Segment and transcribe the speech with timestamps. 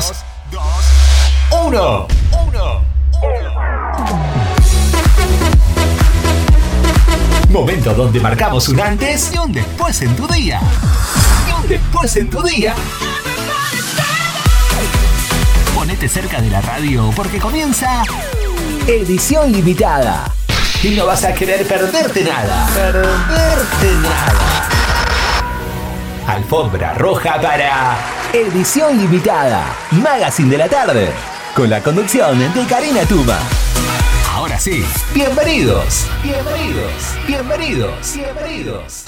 [0.00, 0.24] 2,
[1.66, 2.08] 1.
[2.46, 2.80] 1.
[7.50, 10.58] Momento donde marcamos un antes y un después en tu día.
[11.46, 12.74] Y un después en tu día.
[15.74, 18.02] Ponete cerca de la radio porque comienza
[18.86, 20.32] edición limitada.
[20.82, 22.66] Y no vas a querer perderte nada.
[22.72, 24.68] Perderte nada.
[26.26, 29.76] Alfombra roja para edición limitada.
[29.90, 31.08] Magazine de la tarde.
[31.54, 33.38] Con la conducción de Karina Tuma.
[34.32, 36.92] Ahora sí, bienvenidos, bienvenidos,
[37.26, 38.99] bienvenidos, bienvenidos.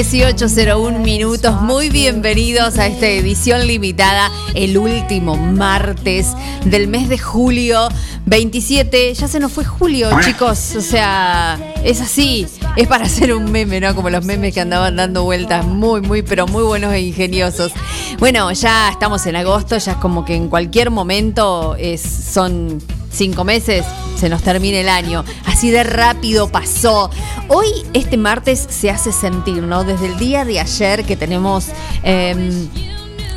[0.00, 6.28] 18.01 minutos, muy bienvenidos a esta edición limitada, el último martes
[6.64, 7.86] del mes de julio
[8.24, 9.12] 27.
[9.12, 13.78] Ya se nos fue julio, chicos, o sea, es así, es para hacer un meme,
[13.78, 13.94] ¿no?
[13.94, 17.70] Como los memes que andaban dando vueltas, muy, muy, pero muy buenos e ingeniosos.
[18.18, 23.44] Bueno, ya estamos en agosto, ya es como que en cualquier momento es, son cinco
[23.44, 23.84] meses,
[24.16, 25.24] se nos termina el año.
[25.44, 27.10] Así de rápido pasó.
[27.48, 29.84] Hoy, este martes, se hace sentir, ¿no?
[29.84, 31.66] Desde el día de ayer que tenemos...
[32.02, 32.68] Em,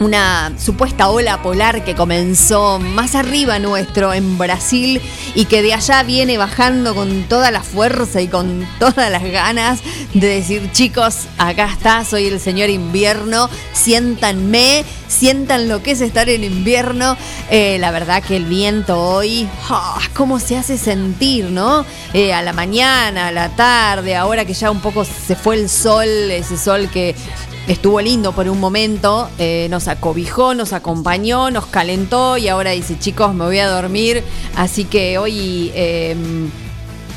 [0.03, 5.01] una supuesta ola polar que comenzó más arriba nuestro en Brasil
[5.33, 9.79] y que de allá viene bajando con toda la fuerza y con todas las ganas
[10.13, 16.27] de decir chicos, acá está, soy el señor invierno, siéntanme, sientan lo que es estar
[16.29, 17.15] en invierno.
[17.49, 21.85] Eh, la verdad que el viento hoy, ah, ¿cómo se hace sentir, no?
[22.13, 25.69] Eh, a la mañana, a la tarde, ahora que ya un poco se fue el
[25.69, 27.15] sol, ese sol que
[27.67, 32.97] estuvo lindo por un momento, eh, nos acobijó, nos acompañó, nos calentó y ahora dice,
[32.99, 34.23] chicos, me voy a dormir.
[34.55, 36.49] Así que hoy em,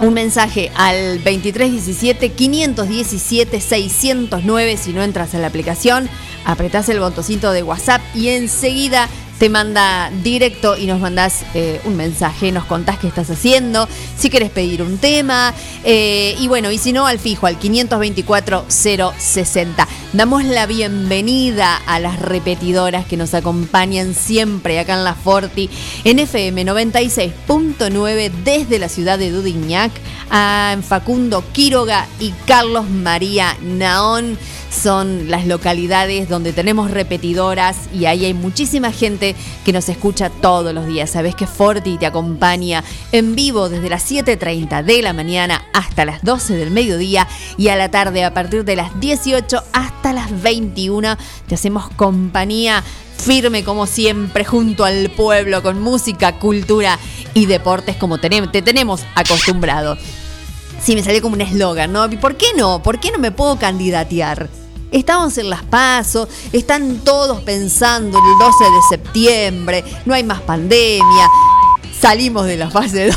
[0.00, 6.08] un mensaje al 2317 517 609 si no entras en la aplicación,
[6.44, 9.08] apretás el botoncito de WhatsApp y enseguida
[9.38, 14.30] te manda directo y nos mandás eh, un mensaje, nos contás qué estás haciendo, si
[14.30, 19.88] quieres pedir un tema, eh, y bueno, y si no, al fijo, al 524 060.
[20.12, 25.68] Damos la bienvenida a las repetidoras que nos acompañan siempre acá en la Forti,
[26.04, 29.92] en FM 96.9 desde la ciudad de Dudignac,
[30.30, 34.38] a Facundo Quiroga y Carlos María Naón
[34.74, 39.23] son las localidades donde tenemos repetidoras y ahí hay muchísima gente
[39.64, 41.10] que nos escucha todos los días.
[41.10, 46.22] Sabes que Forti te acompaña en vivo desde las 7.30 de la mañana hasta las
[46.22, 47.26] 12 del mediodía
[47.56, 52.82] y a la tarde a partir de las 18 hasta las 21 te hacemos compañía
[53.16, 56.98] firme como siempre junto al pueblo con música, cultura
[57.32, 58.28] y deportes como te
[58.62, 59.96] tenemos acostumbrado.
[60.82, 62.10] Sí, me salió como un eslogan, ¿no?
[62.20, 62.82] ¿Por qué no?
[62.82, 64.50] ¿Por qué no me puedo candidatear?
[64.94, 70.40] Estamos en las pasos, están todos pensando en el 12 de septiembre, no hay más
[70.42, 71.28] pandemia,
[72.00, 73.16] salimos de la fase 2.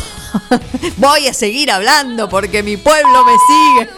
[0.98, 3.90] Voy a seguir hablando porque mi pueblo me sigue.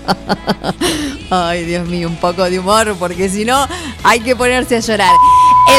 [1.30, 3.66] Ay, Dios mío, un poco de humor porque si no
[4.02, 5.12] hay que ponerse a llorar.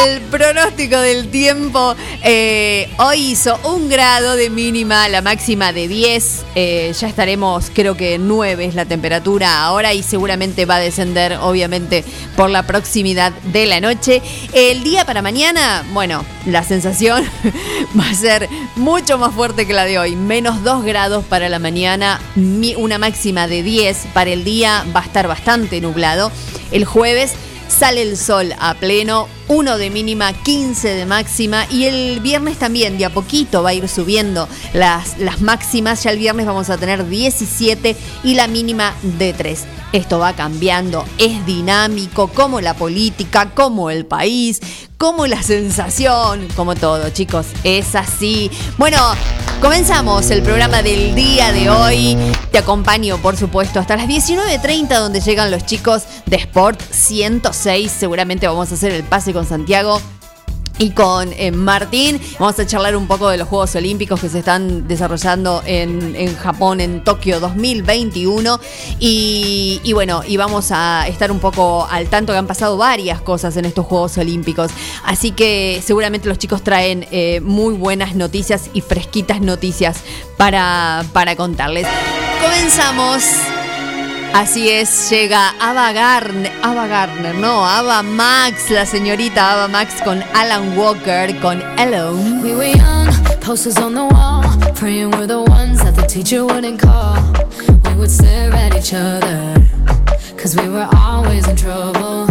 [0.06, 6.46] El pronóstico del tiempo eh, hoy hizo un grado de mínima, la máxima de 10.
[6.56, 11.38] Eh, ya estaremos, creo que 9 es la temperatura ahora y seguramente va a descender,
[11.42, 12.04] obviamente,
[12.36, 14.22] por la proximidad de la noche.
[14.54, 17.24] El día para mañana, bueno, la sensación
[18.00, 20.16] va a ser mucho más fuerte que la de hoy.
[20.16, 22.20] Menos 2 grados para la mañana,
[22.78, 26.32] una máxima de 10 para el día, va a estar bastante nublado.
[26.72, 27.34] El jueves
[27.68, 32.98] sale el sol a pleno, 1 de mínima, 15 de máxima y el viernes también
[32.98, 36.04] de a poquito va a ir subiendo las, las máximas.
[36.04, 39.66] Ya el viernes vamos a tener 17 y la mínima de 3.
[39.94, 44.60] Esto va cambiando, es dinámico, como la política, como el país,
[44.98, 48.50] como la sensación, como todo, chicos, es así.
[48.78, 48.98] Bueno,
[49.62, 52.18] comenzamos el programa del día de hoy.
[52.52, 57.92] Te acompaño, por supuesto, hasta las 19.30, donde llegan los chicos de Sport 106.
[57.92, 60.00] Seguramente vamos a hacer el pase con Santiago
[60.78, 62.20] y con eh, Martín.
[62.40, 66.82] Vamos a charlar un poco de los Juegos Olímpicos que se están desarrollando en, Japón
[66.82, 68.60] en Tokio 2021.
[69.00, 73.56] Y, bueno, y vamos a estar un poco al tanto que han pasado varias cosas
[73.58, 74.72] en estos Juegos Olímpicos.
[75.06, 80.02] Así que seguramente los chicos traen eh, muy buenas noticias y fresquitas noticias
[80.38, 81.88] para, para contarles.
[82.42, 83.24] Comenzamos.
[84.34, 90.24] Así es, llega Ava Garner, Ava Garner, no, Ava Max, la señorita Ava Max con
[90.34, 92.42] Alan Walker, con Alone.
[92.42, 94.44] We were young, posters on the wall,
[94.74, 97.16] praying we're the ones that the teacher wouldn't call.
[97.86, 99.54] We would stare at each other,
[100.36, 102.28] cause we were always in trouble.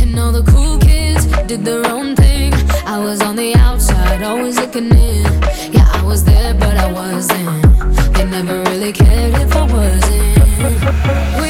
[0.00, 2.54] And all the cool kids did their own thing.
[2.86, 5.24] I was on the outside, always looking in.
[5.72, 8.14] Yeah, I was there, but I wasn't.
[8.14, 10.29] They never really cared if I wasn't.
[10.60, 11.49] We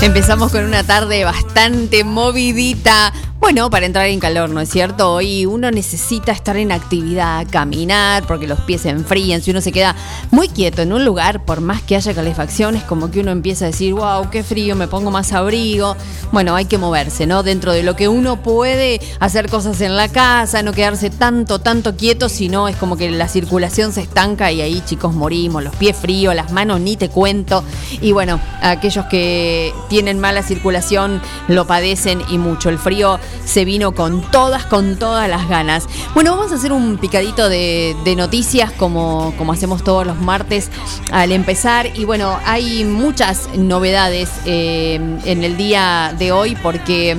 [0.02, 3.14] Empezamos con una tarde bastante movidita.
[3.52, 5.12] Bueno, para entrar en calor, ¿no es cierto?
[5.12, 9.42] Hoy uno necesita estar en actividad, caminar, porque los pies se enfrían.
[9.42, 9.96] Si uno se queda
[10.30, 13.66] muy quieto en un lugar, por más que haya calefacción, es como que uno empieza
[13.66, 15.96] a decir, wow, qué frío, me pongo más abrigo.
[16.32, 17.42] Bueno, hay que moverse, ¿no?
[17.42, 21.96] Dentro de lo que uno puede hacer cosas en la casa, no quedarse tanto, tanto
[21.96, 25.64] quieto, sino es como que la circulación se estanca y ahí, chicos, morimos.
[25.64, 27.64] Los pies fríos, las manos ni te cuento.
[28.00, 32.70] Y bueno, aquellos que tienen mala circulación lo padecen y mucho.
[32.70, 35.88] El frío se vino con todas, con todas las ganas.
[36.14, 40.70] Bueno, vamos a hacer un picadito de, noticias como, como hacemos todos los martes
[41.12, 41.90] al empezar.
[41.98, 47.18] Y bueno, hay muchas novedades eh, en el día de hoy porque...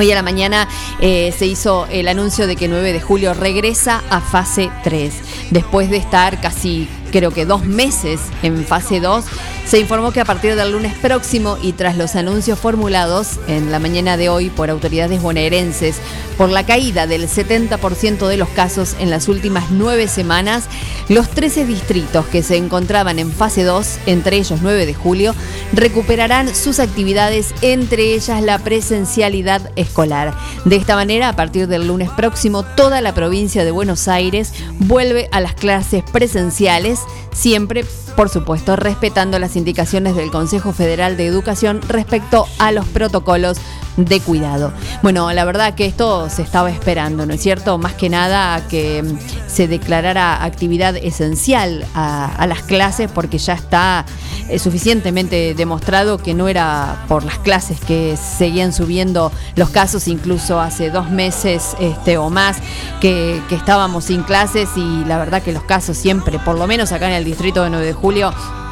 [0.00, 0.68] Hoy a la mañana
[1.00, 5.12] eh, se hizo el anuncio de que 9 de julio regresa a fase 3.
[5.50, 9.24] Después de estar casi, creo que dos meses en fase 2,
[9.66, 13.78] se informó que a partir del lunes próximo y tras los anuncios formulados en la
[13.78, 15.96] mañana de hoy por autoridades bonaerenses
[16.38, 20.64] por la caída del 70% de los casos en las últimas nueve semanas,
[21.08, 25.34] los 13 distritos que se encontraban en fase 2, entre ellos 9 de julio,
[25.72, 30.32] recuperarán sus actividades, entre ellas la presencialidad escolar.
[30.64, 35.28] De esta manera, a partir del lunes próximo, toda la provincia de Buenos Aires vuelve
[35.32, 36.97] a las clases presenciales,
[37.32, 37.84] siempre,
[38.18, 43.58] por supuesto, respetando las indicaciones del Consejo Federal de Educación respecto a los protocolos
[43.98, 44.72] de cuidado.
[45.02, 47.78] Bueno, la verdad que esto se estaba esperando, ¿no es cierto?
[47.78, 54.06] Más que nada que mm, se declarara actividad esencial a, las clases porque ya está
[54.48, 60.60] eh, suficientemente demostrado que no era por las clases que seguían subiendo los casos, incluso
[60.60, 62.58] hace dos meses este, o más
[63.00, 66.92] que, que estábamos sin clases y la verdad que los casos siempre, por lo menos
[66.92, 68.67] acá en el distrito de 9 de julio, Julio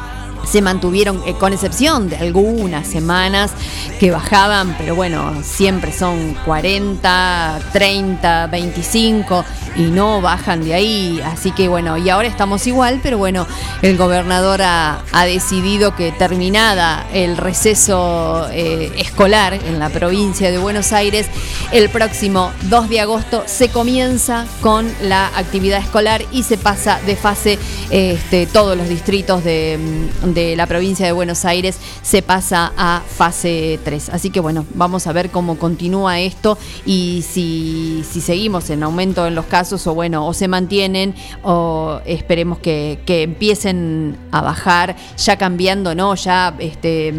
[0.49, 3.51] se mantuvieron, eh, con excepción de algunas semanas
[3.99, 11.21] que bajaban, pero bueno, siempre son 40, 30, 25 y no bajan de ahí.
[11.23, 13.47] Así que bueno, y ahora estamos igual, pero bueno,
[13.81, 20.93] el gobernador ha, decidido que terminada el receso eh, escolar en la provincia de Buenos
[20.93, 21.27] Aires,
[21.71, 27.15] el próximo 2 de agosto se comienza con la actividad escolar y se pasa de
[27.15, 29.77] fase este, todos los distritos de,
[30.23, 34.09] de la provincia de Buenos Aires se pasa a fase 3.
[34.09, 39.25] Así que bueno, vamos a ver cómo continúa esto y si, si seguimos en aumento
[39.25, 44.95] en los casos o bueno, o se mantienen o esperemos que, que empiecen a bajar,
[45.17, 46.15] ya cambiando, ¿no?
[46.15, 47.13] Ya este,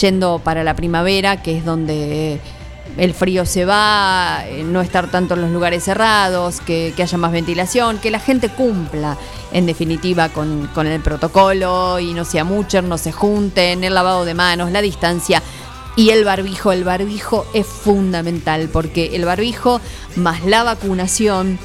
[0.00, 2.40] yendo para la primavera, que es donde
[2.96, 7.32] el frío se va, eh, no estar tanto en los lugares cerrados, que, haya más
[7.32, 9.16] ventilación, que la gente cumpla
[9.52, 14.24] en definitiva con, con el protocolo y no sea mucho, no se junten, el lavado
[14.24, 15.42] de manos, la distancia.
[15.94, 19.80] Y el barbijo, el barbijo es fundamental porque el barbijo
[20.16, 21.58] más la vacunación,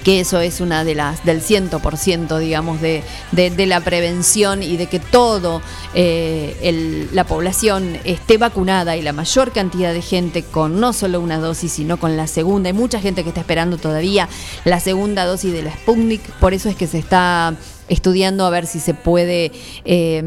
[0.00, 3.02] que eso es una de las del 100% digamos de,
[3.32, 5.60] de, la prevención y de que todo
[5.94, 11.38] eh, la población esté vacunada y la mayor cantidad de gente con no solo una
[11.38, 12.68] dosis sino con la segunda.
[12.68, 14.28] Hay mucha gente que está esperando todavía
[14.64, 16.22] la segunda dosis de la Sputnik.
[16.40, 17.54] Por eso es que se está
[17.88, 19.52] estudiando a ver si se puede
[19.84, 20.22] eh,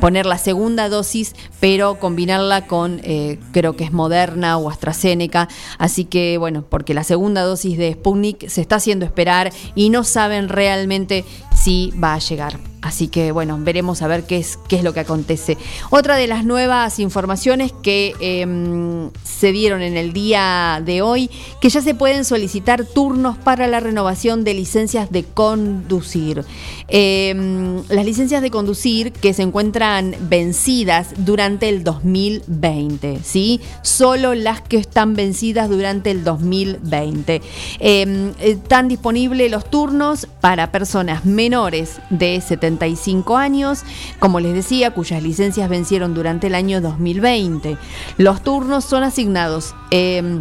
[0.00, 5.48] poner la segunda dosis, pero combinarla con, eh, creo que es Moderna o AstraZeneca.
[5.78, 10.04] Así que, bueno, porque la segunda dosis de Sputnik se está haciendo esperar y no
[10.04, 12.71] saben realmente si va a llegar.
[12.82, 15.56] Así que bueno, veremos a ver qué es, qué es lo que acontece.
[15.90, 21.68] Otra de las nuevas informaciones que eh, se dieron en el día de hoy, que
[21.68, 26.44] ya se pueden solicitar turnos para la renovación de licencias de conducir.
[26.88, 33.60] Eh, las licencias de conducir que se encuentran vencidas durante el 2020, ¿sí?
[33.82, 37.42] Solo las que están vencidas durante el 2020.
[37.78, 42.40] Eh, están disponibles los turnos para personas menores de
[42.72, 43.84] 75 años,
[44.18, 47.76] como les decía, cuyas licencias vencieron durante el año 2020.
[48.18, 50.40] Los turnos son asignados eh,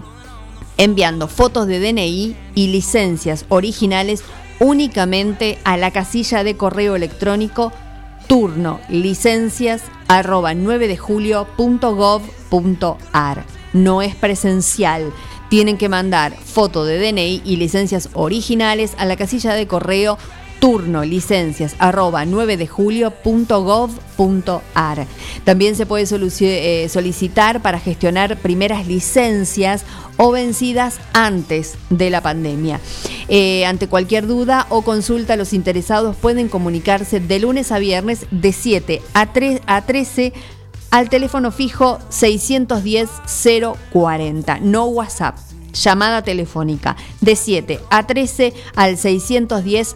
[0.77, 4.23] enviando fotos de DNI y licencias originales
[4.59, 7.71] únicamente a la casilla de correo electrónico
[8.27, 11.45] turno licencias arroba 9 de julio.gov.ar.
[13.73, 15.11] No es presencial.
[15.49, 20.17] Tienen que mandar foto de DNI y licencias originales a la casilla de correo
[20.61, 23.97] turno licencias arroba 9 de julio.gov.ar.
[25.43, 29.83] También se puede eh, solicitar para gestionar primeras licencias
[30.17, 32.79] o vencidas antes de la pandemia.
[33.27, 38.53] Eh, ante cualquier duda o consulta, los interesados pueden comunicarse de lunes a viernes de
[38.53, 40.31] 7 a, 3, a 13
[40.91, 43.09] al teléfono fijo 610
[43.91, 45.50] 040, no WhatsApp.
[45.73, 49.95] Llamada telefónica de 7 a 13 al 610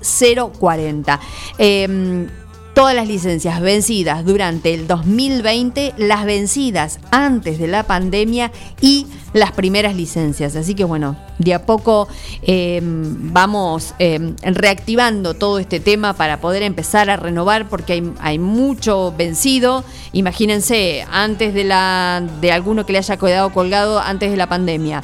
[0.60, 1.20] 040.
[1.58, 2.28] Eh,
[2.76, 9.54] todas las licencias vencidas durante el 2020, las vencidas antes de la pandemia y las
[9.54, 10.58] primeras licencias.
[10.58, 12.10] Así que bueno, de a poco
[12.44, 18.40] eh, vamos eh, reactivando todo este tema para poder empezar a renovar porque hay, hay
[18.40, 19.86] mucho vencido.
[20.12, 25.02] Imagínense, antes de, la, de alguno que le haya quedado colgado antes de la pandemia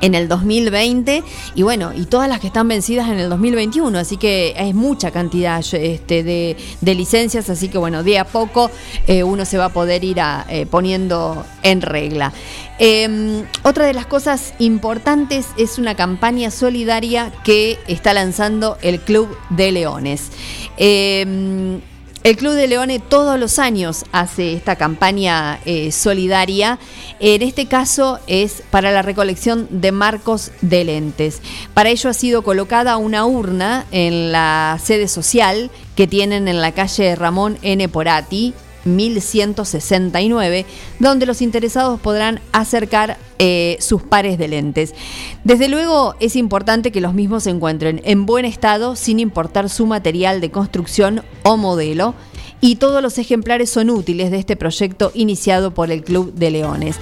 [0.00, 1.22] en el 2020
[1.54, 5.10] y bueno, y todas las que están vencidas en el 2021, así que es mucha
[5.10, 8.70] cantidad este, de, de licencias, así que bueno, de a poco
[9.06, 12.32] eh, uno se va a poder ir eh, poniendo en regla.
[12.78, 19.36] Eh, otra de las cosas importantes es una campaña solidaria que está lanzando el Club
[19.50, 20.30] de Leones.
[22.22, 26.78] El Club de Leones todos los años hace esta campaña eh, solidaria.
[27.18, 31.40] En este caso es para la recolección de marcos de lentes.
[31.72, 36.72] Para ello ha sido colocada una urna en la sede social que tienen en la
[36.72, 37.88] calle Ramón N.
[37.88, 38.52] Porati,
[38.84, 40.66] 1169,
[40.98, 44.94] donde los interesados podrán acercar eh, sus pares de lentes.
[45.44, 49.86] Desde luego es importante que los mismos se encuentren en buen estado sin importar su
[49.86, 52.14] material de construcción o modelo
[52.60, 56.96] y todos los ejemplares son útiles de este proyecto iniciado por el Club de Leones.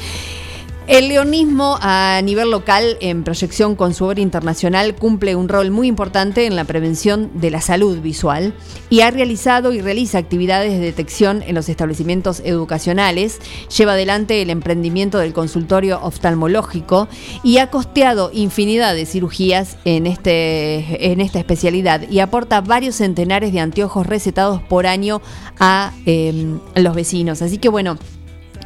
[0.89, 5.87] El leonismo a nivel local, en proyección con su obra internacional, cumple un rol muy
[5.87, 8.55] importante en la prevención de la salud visual
[8.89, 13.39] y ha realizado y realiza actividades de detección en los establecimientos educacionales,
[13.77, 17.07] lleva adelante el emprendimiento del consultorio oftalmológico
[17.43, 23.53] y ha costeado infinidad de cirugías en, este, en esta especialidad y aporta varios centenares
[23.53, 25.21] de anteojos recetados por año
[25.61, 27.43] a eh, los vecinos.
[27.43, 27.99] Así que bueno,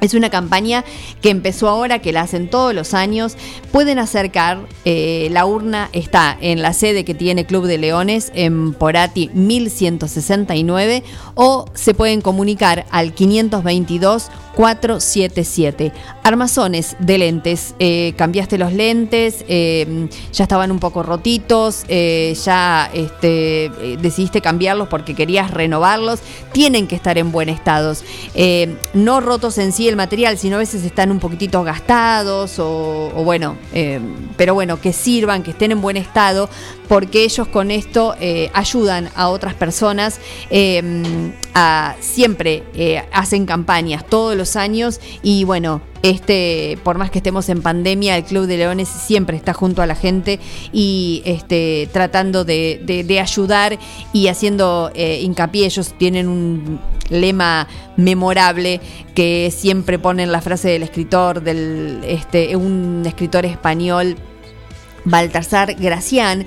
[0.02, 0.84] es una campaña
[1.22, 3.36] que empezó ahora, que la hacen todos los años.
[3.70, 8.74] Pueden acercar, eh, la urna está en la sede que tiene Club de Leones, en
[8.74, 15.92] Porati 1169, o se pueden comunicar al 522 477.
[16.22, 17.74] Armazones de lentes.
[17.78, 24.88] Eh, cambiaste los lentes, eh, ya estaban un poco rotitos, eh, ya este, decidiste cambiarlos
[24.88, 26.20] porque querías renovarlos.
[26.52, 27.94] Tienen que estar en buen estado.
[28.94, 33.24] No rotos en sí el material, sino a veces están un poquitito gastados o, o
[33.24, 33.56] bueno,
[34.36, 36.48] pero bueno, que sirvan, que estén en buen estado
[36.92, 40.20] porque ellos con esto eh, ayudan a otras personas,
[41.54, 47.48] a, siempre eh, hacen campañas todos los años y bueno, este, por más que estemos
[47.48, 50.38] en pandemia, el Club de Leones siempre está junto a la gente
[50.70, 53.78] y este, tratando de ayudar
[54.12, 55.64] y haciendo eh, hincapié.
[55.64, 56.78] Ellos tienen un
[57.08, 58.82] lema memorable
[59.14, 64.16] que siempre ponen la frase del escritor, del este, un escritor español,
[65.04, 66.46] Baltasar Gracián,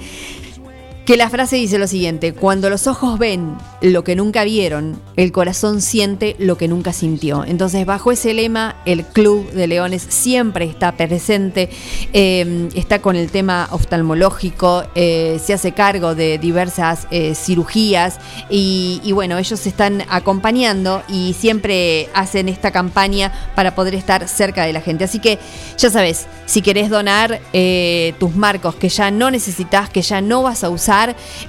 [1.06, 5.32] que la frase dice lo siguiente, cuando los ojos ven lo que nunca vieron, el
[5.32, 7.46] corazón siente lo que nunca sintió.
[7.46, 11.70] Entonces, bajo ese lema, el Club de Leones siempre está presente,
[12.12, 18.18] eh, está con el tema oftalmológico, eh, se hace cargo de diversas eh, cirugías
[18.50, 24.66] y, y bueno, ellos están acompañando y siempre hacen esta campaña para poder estar cerca
[24.66, 25.04] de la gente.
[25.04, 25.38] Así que
[25.78, 30.44] ya sabes, si querés donar eh, tus marcos que ya no necesitas, que ya no
[30.44, 30.95] vas a usar,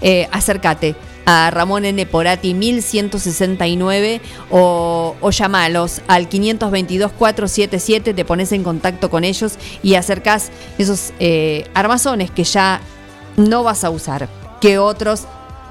[0.00, 0.94] eh, acércate
[1.26, 2.06] a Ramón N.
[2.06, 10.50] Porati 1169 o, o llamalos al 522-477, te pones en contacto con ellos y acercás
[10.78, 12.80] esos eh, armazones que ya
[13.36, 14.28] no vas a usar,
[14.60, 15.24] que otros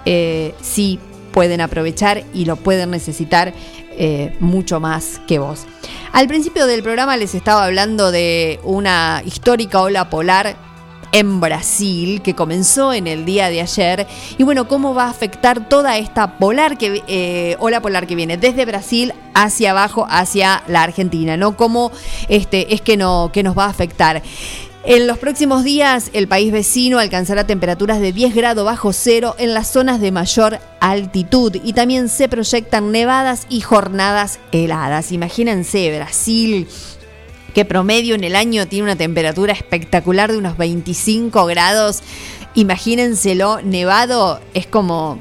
[0.05, 0.99] eh, sí
[1.31, 3.53] pueden aprovechar y lo pueden necesitar
[3.97, 5.65] eh, mucho más que vos.
[6.11, 10.55] Al principio del programa les estaba hablando de una histórica ola polar
[11.15, 14.05] en Brasil que comenzó en el día de ayer.
[14.37, 18.35] Y bueno cómo va a afectar toda esta polar que eh, ola polar que viene
[18.35, 21.91] desde Brasil hacia abajo hacia la Argentina no cómo
[22.27, 24.21] este es que no que nos va a afectar
[24.87, 29.55] en los próximos días, el país vecino alcanzará temperaturas de 10 grados bajo cero en
[29.55, 31.57] las zonas de mayor altitud.
[31.63, 35.11] Y también se proyectan nevadas y jornadas heladas.
[35.11, 36.67] Imagínense, Brasil,
[37.55, 42.01] que promedio en el año tiene una temperatura espectacular de unos 25 grados.
[42.53, 45.19] Imagínenselo, nevado es como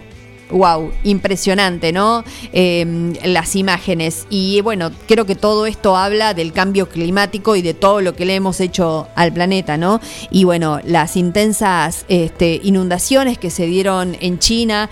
[0.50, 2.24] wow, impresionante, ¿no?
[2.52, 4.26] Eh, las imágenes.
[4.30, 8.24] Y bueno, creo que todo esto habla del cambio climático y de todo lo que
[8.24, 10.00] le hemos hecho al planeta, ¿no?
[10.30, 14.90] Y bueno, las intensas este, inundaciones que se dieron en China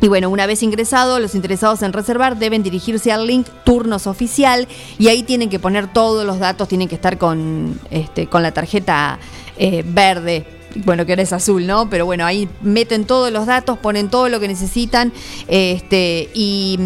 [0.00, 4.68] y bueno, una vez ingresado, los interesados en reservar deben dirigirse al link turnos oficial
[4.98, 8.52] y ahí tienen que poner todos los datos, tienen que estar con, este, con la
[8.52, 9.18] tarjeta
[9.56, 10.44] eh, verde.
[10.84, 11.88] Bueno, que ahora es azul, ¿no?
[11.88, 15.10] Pero bueno, ahí meten todos los datos, ponen todo lo que necesitan
[15.48, 16.78] este, y,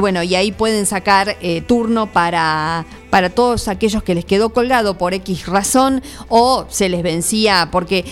[0.00, 4.96] bueno, y ahí pueden sacar eh, turno para, para todos aquellos que les quedó colgado
[4.96, 8.06] por X razón o se les vencía, porque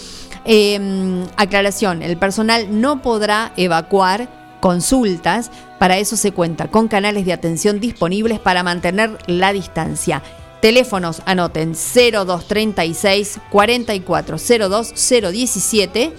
[0.46, 7.34] Eh, aclaración, el personal no podrá evacuar consultas, para eso se cuenta con canales de
[7.34, 10.24] atención disponibles para mantener la distancia.
[10.62, 14.94] Teléfonos anoten 0236 4402
[15.32, 16.14] 017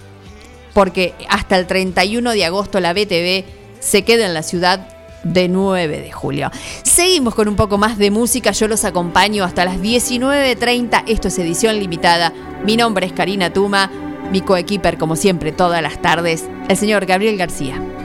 [0.73, 3.43] porque hasta el 31 de agosto la BTV
[3.79, 6.51] se queda en la ciudad de 9 de julio.
[6.83, 11.39] Seguimos con un poco más de música, yo los acompaño hasta las 19.30, esto es
[11.39, 12.33] edición limitada,
[12.65, 13.89] mi nombre es Karina Tuma,
[14.31, 17.98] mi coequiper como siempre todas las tardes, el señor Gabriel García.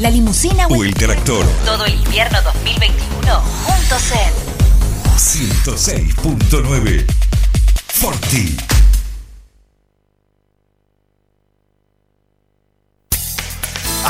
[0.00, 1.46] La limusina o el tractor.
[1.66, 4.32] Todo el invierno 2021 juntos en
[5.16, 7.04] 106.9
[7.86, 8.69] Forti.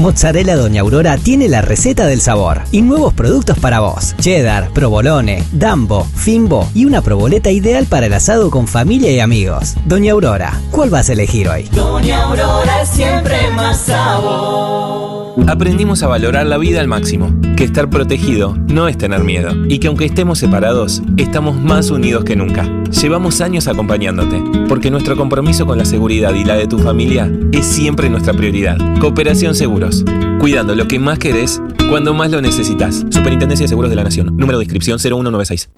[0.00, 4.14] Mozzarella Doña Aurora tiene la receta del sabor y nuevos productos para vos.
[4.18, 9.74] Cheddar, provolone, dambo, fimbo y una proboleta ideal para el asado con familia y amigos.
[9.86, 11.64] Doña Aurora, ¿cuál vas a elegir hoy?
[11.72, 15.34] Doña Aurora es siempre más sabor.
[15.48, 19.78] Aprendimos a valorar la vida al máximo, que estar protegido no es tener miedo y
[19.78, 22.68] que aunque estemos separados, estamos más unidos que nunca.
[23.00, 27.66] Llevamos años acompañándote, porque nuestro compromiso con la seguridad y la de tu familia es
[27.66, 28.78] siempre nuestra prioridad.
[29.00, 30.04] Cooperación Seguros,
[30.38, 33.04] cuidando lo que más querés cuando más lo necesitas.
[33.10, 35.68] Superintendencia de Seguros de la Nación, número de inscripción 0196.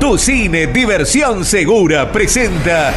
[0.00, 2.92] Tu cine Diversión Segura presenta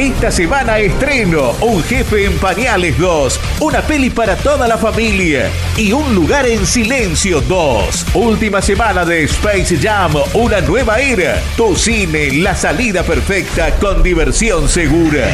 [0.00, 5.92] esta semana estreno Un jefe en pañales 2, una peli para toda la familia y
[5.92, 8.06] Un lugar en silencio 2.
[8.14, 11.42] Última semana de Space Jam, una nueva era.
[11.56, 15.28] Tu cine, la salida perfecta con diversión segura.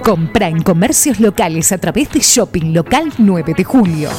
[0.04, 4.10] Compra en comercios locales a través de Shopping Local 9 de Julio.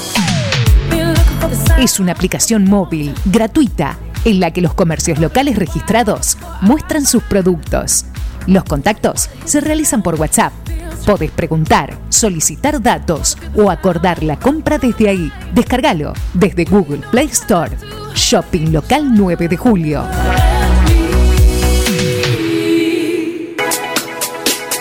[1.78, 8.06] Es una aplicación móvil gratuita en la que los comercios locales registrados muestran sus productos.
[8.48, 10.54] Los contactos se realizan por WhatsApp.
[11.06, 15.32] Podés preguntar, solicitar datos o acordar la compra desde ahí.
[15.54, 17.78] Descárgalo desde Google Play Store.
[18.16, 20.04] Shopping Local 9 de Julio.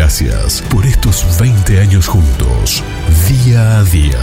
[0.00, 2.82] Gracias por estos 20 años juntos,
[3.28, 4.18] día a día.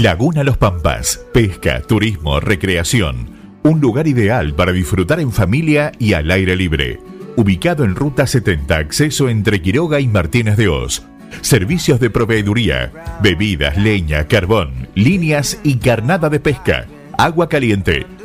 [0.00, 3.30] Laguna Los Pampas, pesca, turismo, recreación.
[3.62, 6.98] Un lugar ideal para disfrutar en familia y al aire libre.
[7.36, 11.04] Ubicado en Ruta 70, acceso entre Quiroga y Martínez de Oz.
[11.42, 12.92] Servicios de proveeduría,
[13.22, 16.86] bebidas, leña, carbón, líneas y carnada de pesca.
[17.16, 18.04] Agua caliente,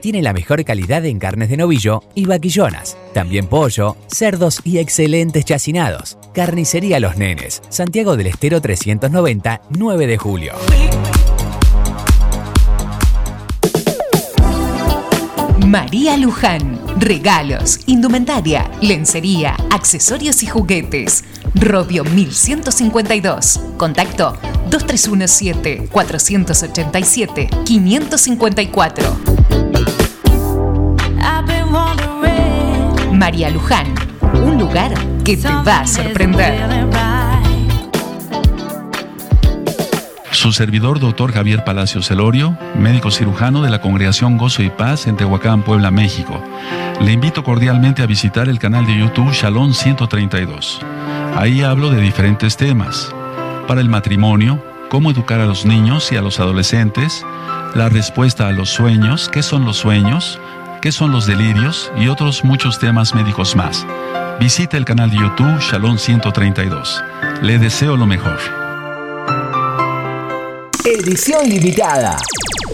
[0.00, 5.44] Tiene la mejor calidad en carnes de novillo y vaquillonas, también pollo, cerdos y excelentes
[5.44, 6.16] chacinados.
[6.32, 10.54] Carnicería Los Nenes, Santiago del Estero 390, 9 de julio.
[15.66, 16.80] María Luján.
[16.98, 21.24] Regalos, indumentaria, lencería, accesorios y juguetes.
[21.54, 23.60] Robio 1152.
[23.76, 24.36] Contacto
[24.70, 29.59] 2317 487 554.
[33.30, 33.86] María Luján,
[34.34, 34.92] un lugar
[35.24, 36.58] que te va a sorprender.
[40.32, 45.16] Su servidor, doctor Javier Palacio Celorio, médico cirujano de la Congregación Gozo y Paz en
[45.16, 46.42] Tehuacán, Puebla, México.
[47.00, 50.80] Le invito cordialmente a visitar el canal de YouTube Shalom 132.
[51.36, 53.14] Ahí hablo de diferentes temas.
[53.68, 57.24] Para el matrimonio, cómo educar a los niños y a los adolescentes,
[57.74, 60.40] la respuesta a los sueños, qué son los sueños,
[60.80, 63.86] qué son los delirios y otros muchos temas médicos más.
[64.38, 67.02] Visita el canal de YouTube Shalom 132.
[67.42, 68.38] Le deseo lo mejor.
[70.84, 72.16] Edición limitada.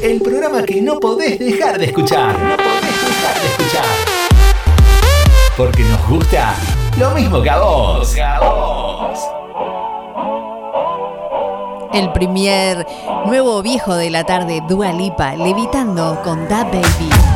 [0.01, 2.39] El programa que no podés dejar de escuchar.
[2.39, 3.85] No podés dejar de escuchar.
[5.57, 6.55] Porque nos gusta
[6.99, 8.17] lo mismo que a vos.
[8.19, 9.21] A vos
[11.97, 12.87] el primer
[13.25, 17.36] nuevo viejo de la tarde, Dua Lipa, levitando con Da Baby.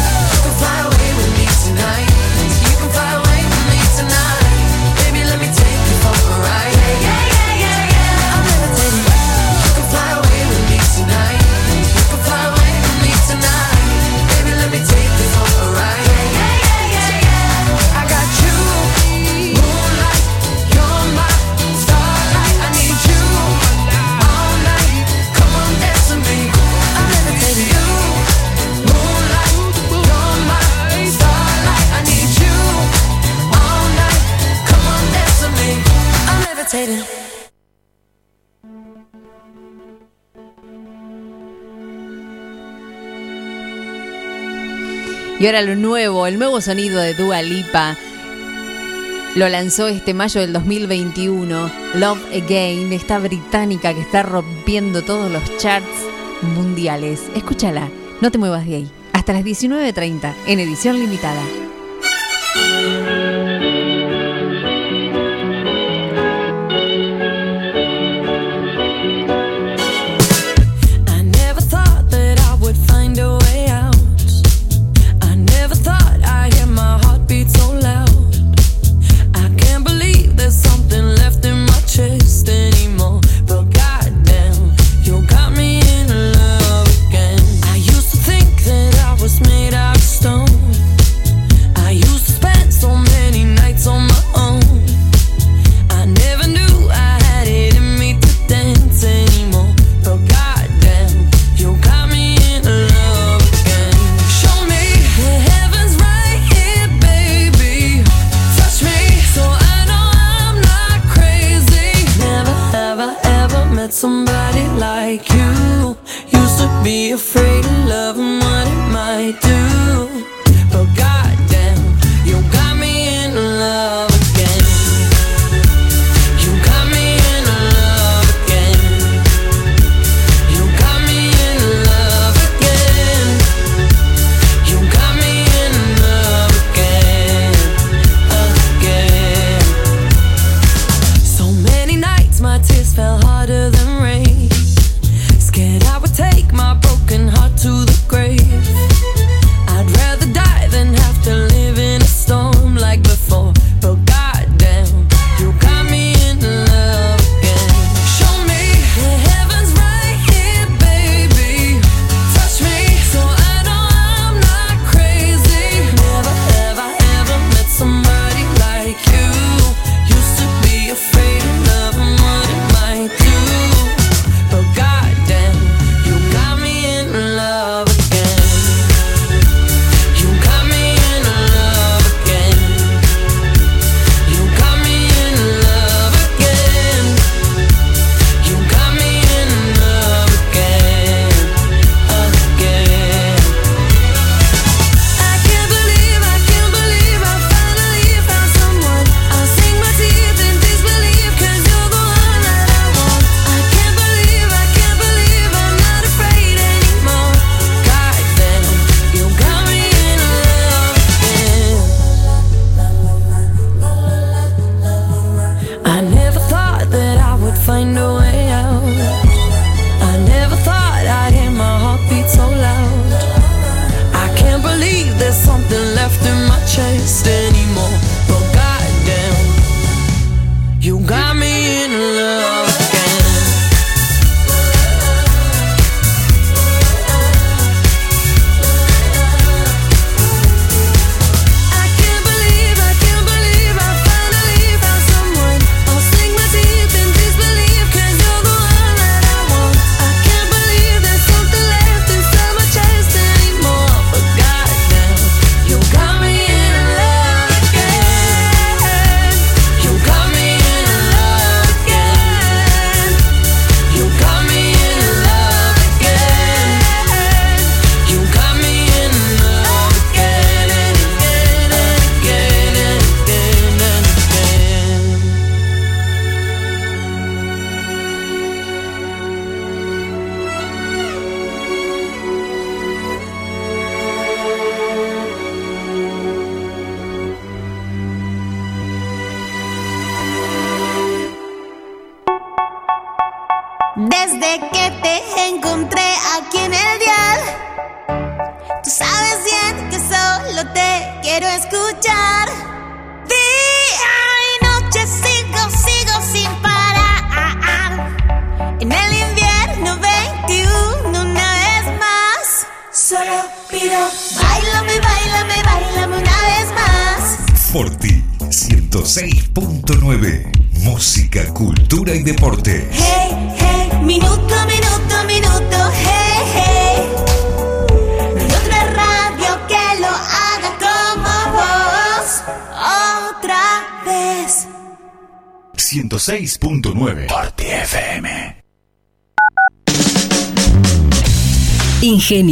[45.39, 47.97] Y ahora lo nuevo, el nuevo sonido de Dua Lipa
[49.35, 55.57] lo lanzó este mayo del 2021, Love Again, esta británica que está rompiendo todos los
[55.57, 55.87] charts
[56.55, 57.23] mundiales.
[57.35, 57.89] Escúchala,
[58.21, 58.91] no te muevas de ahí.
[59.11, 61.43] Hasta las 19.30 en edición limitada.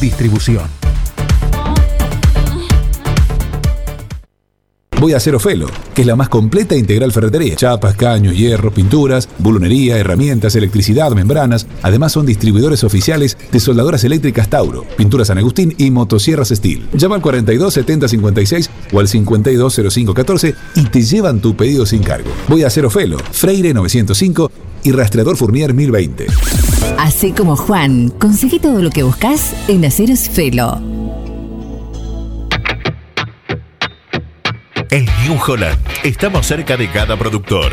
[0.00, 0.68] Distribución.
[5.00, 7.54] Voy a hacer Ofelo, que es la más completa e integral ferretería.
[7.54, 11.66] Chapas, caños, hierro, pinturas, bulunería, herramientas, electricidad, membranas.
[11.82, 16.88] Además son distribuidores oficiales de soldadoras eléctricas Tauro, pinturas San Agustín y motosierras Steel.
[16.94, 21.86] Llama al 42 70 56 o al 52 05 14 y te llevan tu pedido
[21.86, 22.30] sin cargo.
[22.48, 24.50] Voy a hacer Ofelo, Freire 905
[24.82, 26.26] y Rastreador Fournier 1020.
[26.98, 30.80] Así como Juan, conseguí todo lo que buscas en Aceros Felo.
[34.90, 37.72] En New Holland estamos cerca de cada productor.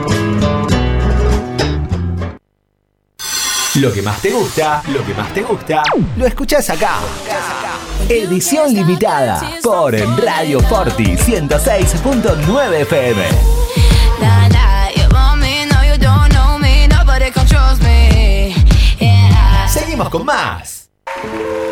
[3.75, 5.81] Lo que más te gusta, lo que más te gusta,
[6.17, 6.97] lo escuchás acá.
[8.09, 13.23] Edición limitada por Radio Forti 106.9 FM.
[14.19, 14.89] Nah, nah,
[21.29, 21.70] you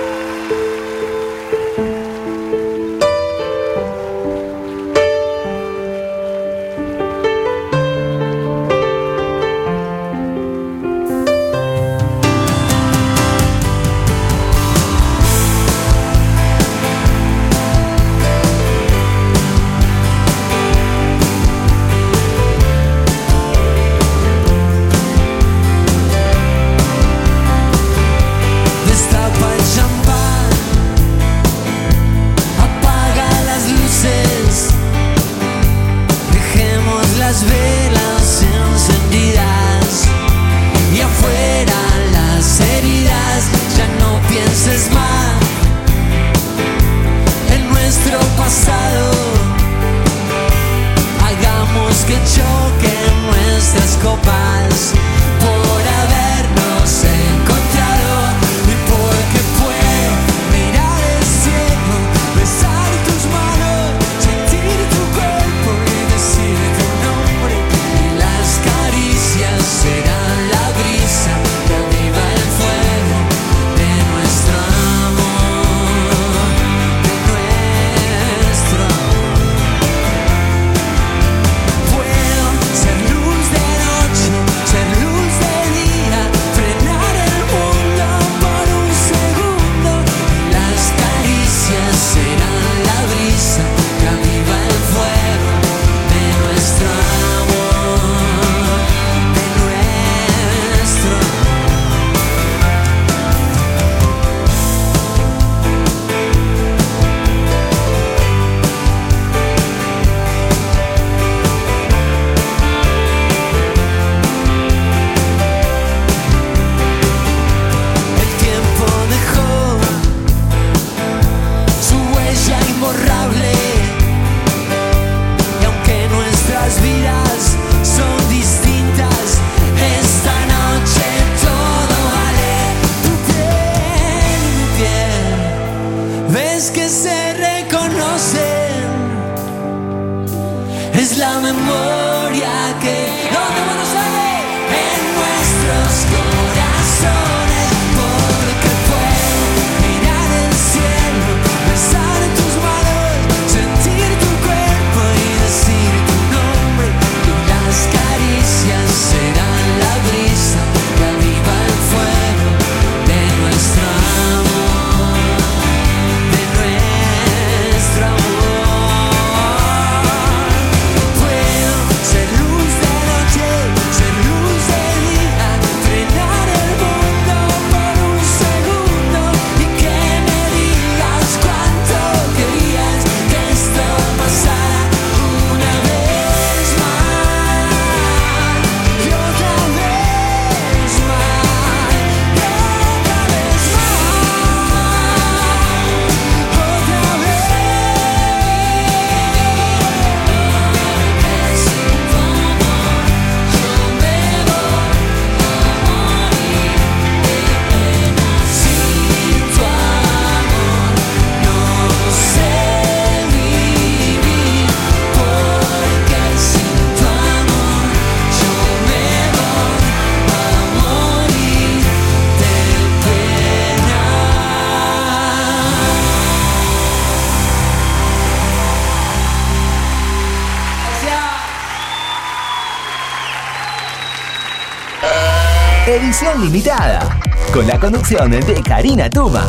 [235.99, 237.19] Edición limitada.
[237.53, 239.45] Con la conducción de Karina Tuma.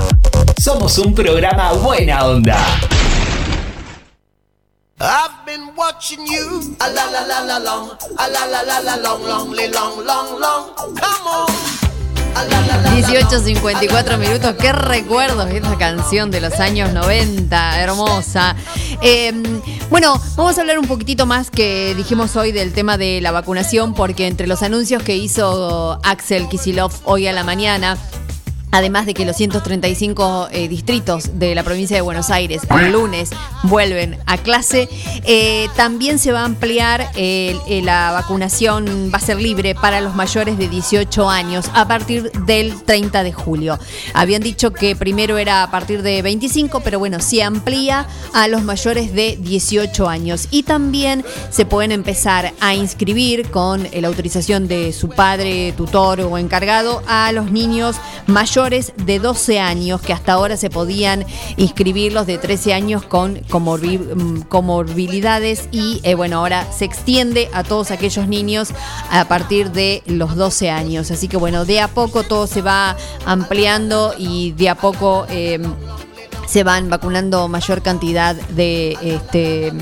[0.59, 2.57] Somos un programa buena onda.
[5.01, 6.77] I've been watching you.
[6.81, 7.91] A la la la la long.
[8.19, 10.75] A la la la la long, long, li- long, long, long.
[10.77, 11.47] Come on.
[12.97, 18.55] 18.54 minutos, qué recuerdos de esta canción de los años 90, hermosa.
[19.03, 19.33] Eh,
[19.91, 23.93] bueno, vamos a hablar un poquitito más que dijimos hoy del tema de la vacunación,
[23.93, 27.99] porque entre los anuncios que hizo Axel Kisilov hoy a la mañana,
[28.73, 33.31] Además de que los 135 eh, distritos de la provincia de Buenos Aires el lunes
[33.65, 34.89] vuelven a clase,
[35.25, 40.15] eh, también se va a ampliar eh, la vacunación, va a ser libre para los
[40.15, 43.79] mayores de 18 años a partir del 30 de julio.
[44.15, 48.63] Habían dicho que primero era a partir de 25, pero bueno, se amplía a los
[48.63, 50.47] mayores de 18 años.
[50.51, 56.39] Y también se pueden empezar a inscribir con la autorización de su padre, tutor o
[56.39, 57.97] encargado a los niños
[58.27, 61.25] mayores de 12 años que hasta ahora se podían
[61.57, 67.49] inscribir los de 13 años con comorbi- mm, comorbilidades y eh, bueno, ahora se extiende
[67.55, 68.71] a todos aquellos niños
[69.11, 71.11] a partir de los 12 años.
[71.11, 75.27] Así que bueno, de a poco todo se va ampliando y de a poco...
[75.31, 75.59] eh,
[76.51, 79.73] se van vacunando mayor cantidad de este,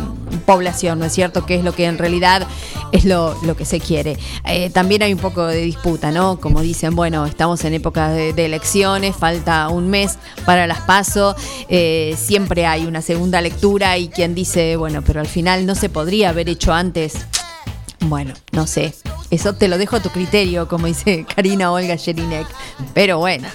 [0.45, 1.47] población, ¿no es cierto?
[1.47, 2.47] Que es lo que en realidad
[2.93, 4.19] es lo, lo que se quiere.
[4.45, 6.39] Eh, también hay un poco de disputa, ¿no?
[6.39, 11.35] Como dicen, bueno, estamos en época de, elecciones, falta un mes para las PASO,
[11.71, 15.89] eh, siempre hay una segunda lectura y quien dice, bueno, pero al final no se
[15.89, 17.15] podría haber hecho antes.
[18.01, 18.95] Bueno, no sé.
[19.31, 22.47] Eso te lo dejo a tu criterio, como dice Karina Olga Jelinek.
[22.93, 23.49] Pero bueno,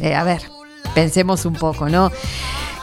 [0.00, 0.42] eh, a ver,
[0.94, 2.10] pensemos un poco, ¿no?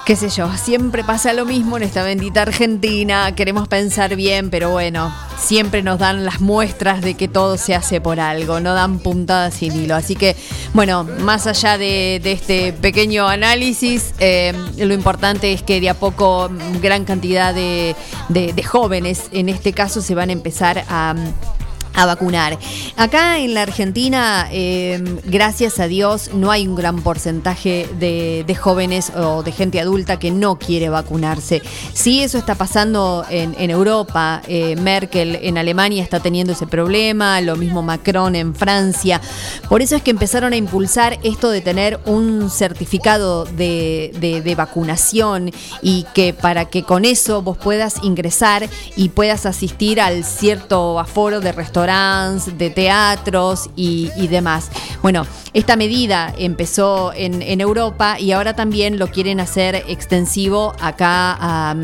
[0.06, 4.70] Qué sé yo, siempre pasa lo mismo en esta bendita Argentina, queremos pensar bien, pero
[4.70, 9.00] bueno, siempre nos dan las muestras de que todo se hace por algo, no dan
[9.00, 9.96] puntadas sin hilo.
[9.96, 10.36] Así que,
[10.76, 16.52] bueno, más allá de, este pequeño análisis, eh, lo importante es que de a poco
[16.84, 17.96] gran cantidad de
[18.64, 21.16] jóvenes, en este caso, se van a empezar a
[21.96, 22.58] a vacunar.
[22.98, 28.56] Acá en la Argentina, eh, gracias a Dios, no hay un gran porcentaje de, de
[28.56, 31.62] jóvenes o de gente adulta que no quiere vacunarse.
[31.94, 34.42] Sí, eso está pasando en, en Europa.
[34.48, 39.22] Eh, Merkel en Alemania está teniendo ese problema, lo mismo Macron en Francia.
[39.70, 44.56] Por eso es que empezaron a impulsar esto de tener un certificado de, de- de
[44.56, 51.00] vacunación y que para que con eso vos puedas ingresar y puedas asistir al cierto
[51.00, 54.72] aforo de restaurantes, de teatros y, demás.
[55.04, 61.76] Bueno, esta medida empezó en, Europa y ahora también lo quieren hacer extensivo acá a,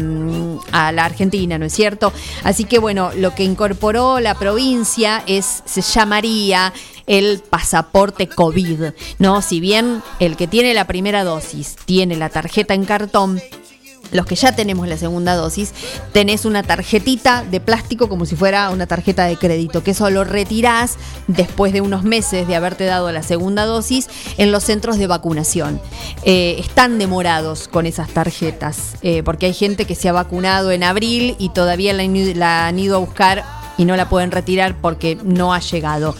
[0.71, 2.11] a la Argentina, ¿no es cierto?
[2.43, 6.73] Así que bueno, lo que incorporó la provincia es, se llamaría
[7.05, 9.41] el pasaporte COVID, ¿no?
[9.41, 13.41] Si bien el que tiene la primera dosis tiene la tarjeta en cartón,
[14.11, 15.73] los que ya tenemos la segunda dosis,
[16.11, 20.23] tenés una tarjetita de plástico como si fuera una tarjeta de crédito, que eso lo
[20.23, 20.97] retirás
[21.27, 24.07] después de unos meses de haberte dado la segunda dosis
[24.37, 25.79] en los centros de vacunación.
[26.23, 30.83] Eh, están demorados con esas tarjetas, eh, porque hay gente que se ha vacunado en
[30.83, 34.31] abril y todavía la han ido- la han ido a buscar y no la pueden
[34.31, 36.15] retirar porque no ha llegado.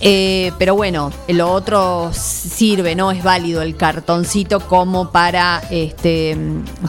[0.00, 3.10] Eh, pero bueno, lo otro sirve, ¿no?
[3.10, 6.36] Es válido el cartoncito como para este,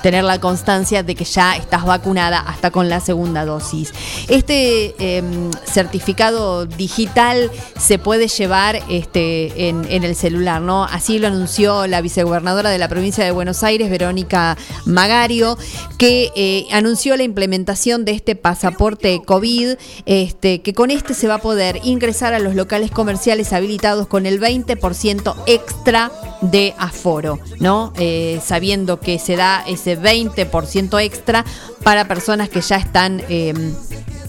[0.02, 3.94] tener la constancia de que ya estás vacunada hasta con la segunda dosis.
[4.28, 5.24] Este eh,
[5.66, 10.86] certificado digital se puede llevar este, en, en el celular, ¿no?
[10.86, 15.58] Así lo anunció la vicegobernadora de la provincia de Buenos Aires, Verónica Magario,
[15.98, 19.76] que eh, anunció la implementación de este pasaporte COVID,
[20.06, 24.26] este, que con este se va a poder ingresar a los locales comerciales habilitados con
[24.26, 27.94] el 20% extra de aforo, ¿no?
[27.98, 31.46] Eh, sabiendo que se da ese 20% extra
[31.84, 33.24] para personas que ya están...
[33.30, 33.74] em,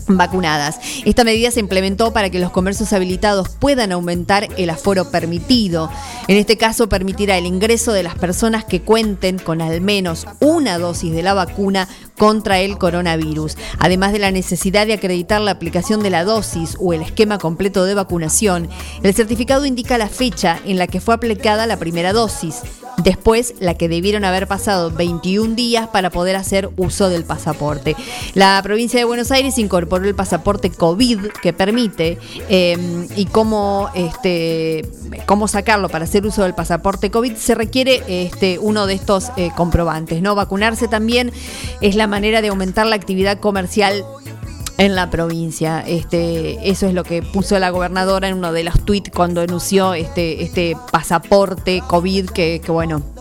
[0.08, 0.78] vacunadas.
[1.04, 5.90] Esta medida se implementó para que los comercios habilitados puedan aumentar el aforo permitido.
[6.28, 10.78] En este caso permitirá el ingreso de las personas que cuenten con al menos una
[10.78, 11.88] dosis de la vacuna
[12.18, 16.92] contra el coronavirus, además de la necesidad de acreditar la aplicación de la dosis o
[16.92, 18.68] el esquema completo de vacunación.
[19.02, 22.62] El certificado indica la fecha en la que fue aplicada la primera dosis.
[23.02, 27.94] Después, la que debieron haber pasado 21 días para poder hacer uso del pasaporte.
[28.34, 34.88] La provincia de Buenos Aires incorporó el pasaporte COVID que permite eh, y cómo, este,
[35.26, 39.50] cómo sacarlo para hacer uso del pasaporte COVID se requiere este, uno de estos eh,
[39.54, 40.22] comprobantes.
[40.22, 40.34] ¿no?
[40.34, 41.32] Vacunarse también
[41.82, 44.04] es la manera de aumentar la actividad comercial
[44.78, 45.80] en la provincia.
[45.86, 49.94] Este, eso es lo que puso la gobernadora en uno de los tweets cuando anunció
[49.94, 53.15] este, este pasaporte COVID que, que bueno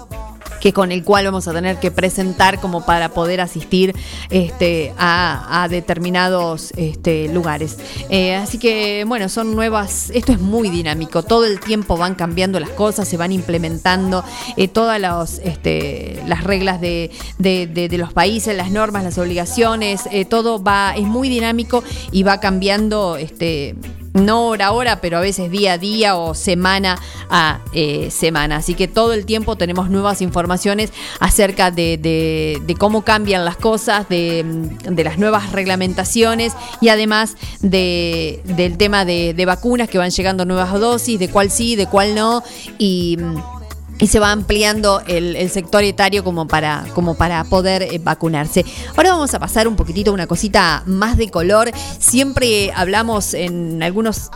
[0.65, 3.93] que con el cual vamos a tener que presentar como para poder asistir
[4.31, 7.77] este, a, determinados este, lugares.
[8.09, 12.59] Eh, así que, bueno, son nuevas, esto es muy dinámico, todo el tiempo van cambiando
[12.59, 14.23] las cosas, se van implementando
[14.57, 20.25] eh, todas los, este, las reglas de, de- los países, las normas, las obligaciones, eh,
[20.25, 23.17] todo va, es muy dinámico y va cambiando
[24.15, 26.97] no hora a hora, pero a veces día a día o semana
[27.29, 28.57] a eh, semana.
[28.57, 34.09] Así que todo el tiempo tenemos nuevas informaciones acerca de, de- cómo cambian las cosas,
[34.09, 34.43] de,
[34.83, 40.45] de las nuevas reglamentaciones y además de, del tema de, de vacunas que van llegando
[40.45, 42.43] nuevas dosis, de cuál sí, de cuál no.
[42.79, 43.17] Y.
[43.99, 48.65] y se va ampliando el, el sector etario como para, como para poder eh, vacunarse.
[48.95, 51.71] Ahora vamos a pasar un poquitito una cosita más de color.
[51.99, 54.29] Siempre hablamos en algunos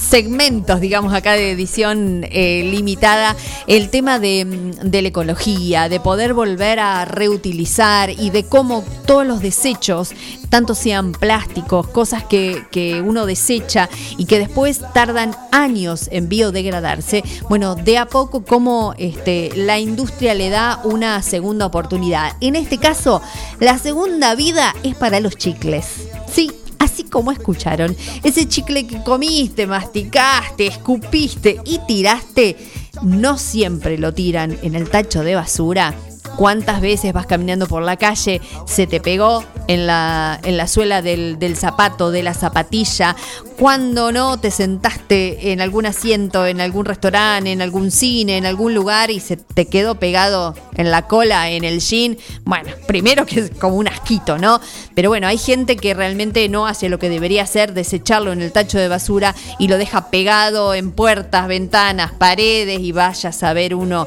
[0.00, 3.36] segmentos, digamos, acá de edición eh, limitada,
[3.66, 8.84] el tema de, mm, de la ecología, de poder volver a reutilizar y de cómo
[9.06, 10.12] todos los desechos,
[10.48, 17.22] tanto sean plásticos, cosas que, que uno desecha y que después tardan años en biodegradarse,
[17.48, 22.32] bueno, de a poco como este, la industria le da una segunda oportunidad.
[22.40, 23.22] En este caso,
[23.60, 26.08] la segunda vida es para los chicles.
[26.30, 32.56] Sí, Así como escucharon, ese chicle que comiste, masticaste, escupiste y tiraste,
[33.02, 35.94] no siempre lo tiran en el tacho de basura.
[36.36, 41.00] ¿Cuántas veces vas caminando por la calle, se te pegó en la, en la suela
[41.00, 43.16] del, del zapato, de la zapatilla?
[43.58, 48.74] Cuando no te sentaste en algún asiento, en algún restaurante, en algún cine, en algún
[48.74, 52.18] lugar y se te quedó pegado en la cola, en el jean?
[52.44, 54.60] Bueno, primero que es como un asquito, ¿no?
[54.94, 58.52] Pero bueno, hay gente que realmente no hace lo que debería hacer, desecharlo en el
[58.52, 63.74] tacho de basura y lo deja pegado en puertas, ventanas, paredes y vaya a saber
[63.74, 64.06] uno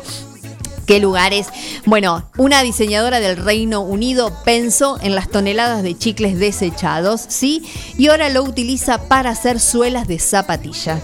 [0.89, 1.45] qué lugares.
[1.85, 7.63] Bueno, una diseñadora del Reino Unido pensó en las toneladas de chicles desechados, ¿sí?
[7.95, 10.99] Y ahora lo utiliza para hacer suelas de zapatilla.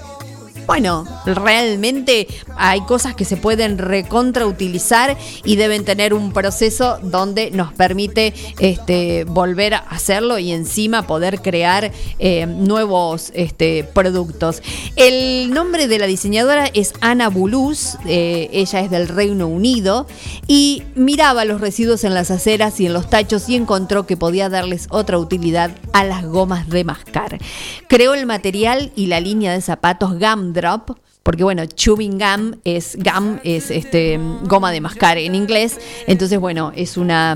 [0.67, 7.71] Bueno, realmente hay cosas que se pueden recontrautilizar y deben tener un proceso donde nos
[7.73, 14.63] permite este, volver a hacerlo y encima poder crear eh, nuevos este, productos.
[14.95, 20.07] El nombre de la diseñadora es Ana Bulus, eh, ella es del Reino Unido
[20.47, 24.49] y miraba los residuos en las aceras y en los tachos y encontró que podía
[24.49, 27.37] darles otra utilidad a las gomas de mascar.
[27.87, 30.17] Creó el material y la línea de zapatos
[30.55, 36.39] Gumdrop porque bueno, chewing gum es gum es este goma de mascar en inglés, entonces
[36.39, 37.35] bueno, es una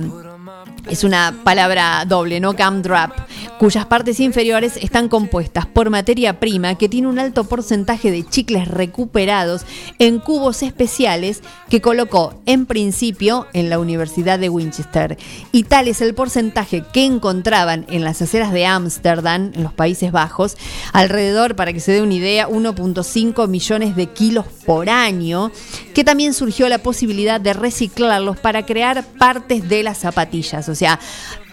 [0.89, 2.53] es una palabra doble, ¿no?
[2.53, 3.11] Gumdrop.
[3.59, 8.67] cuyas partes inferiores están compuestas por materia prima que tiene un alto porcentaje de chicles
[8.67, 9.65] recuperados
[9.99, 15.17] en cubos especiales que colocó en principio en la Universidad de Winchester.
[15.51, 20.11] Y tal es el porcentaje que encontraban en las aceras de Ámsterdam, en los Países
[20.11, 20.57] Bajos,
[20.93, 25.51] alrededor, para que se dé una idea, 1.5 millones de kilos por año,
[25.93, 30.68] que también surgió la posibilidad de reciclarlos para crear partes de las zapatillas.
[30.69, 30.99] O sea,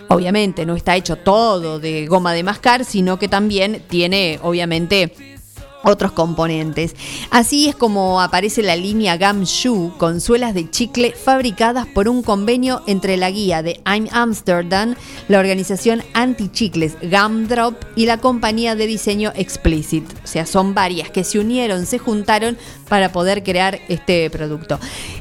[0.09, 5.36] Obviamente no está hecho todo de goma de mascar, sino que también tiene, obviamente,
[5.87, 6.95] otros componentes.
[7.31, 12.23] Así es como aparece la línea Gum Shoe con suelas de chicle fabricadas por un
[12.23, 14.97] convenio entre la guía de I'm Amsterdam,
[15.29, 20.05] la organización anti-chicles Gumdrop y la compañía de diseño Explicit.
[20.25, 22.59] O sea, son varias que se unieron, se juntaron
[22.89, 24.79] para poder crear este producto.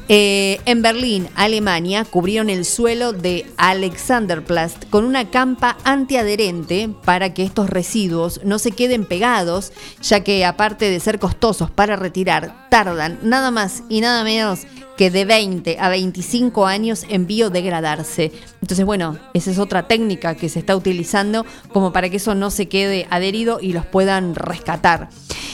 [0.08, 7.42] Eh, en Berlín, Alemania, cubrieron el suelo de Alexanderplatz con una campa antiadherente para que
[7.42, 13.18] estos residuos no se queden pegados, ya que aparte de ser costosos para retirar, tardan
[13.22, 14.60] nada más y nada menos
[14.96, 18.32] que de 20 a 25 años en biodegradarse.
[18.62, 21.44] Entonces, bueno, esa es otra técnica que se está utilizando
[21.74, 25.10] como para que eso no se quede adherido y los puedan rescatar.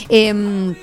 [0.08, 0.76] Em,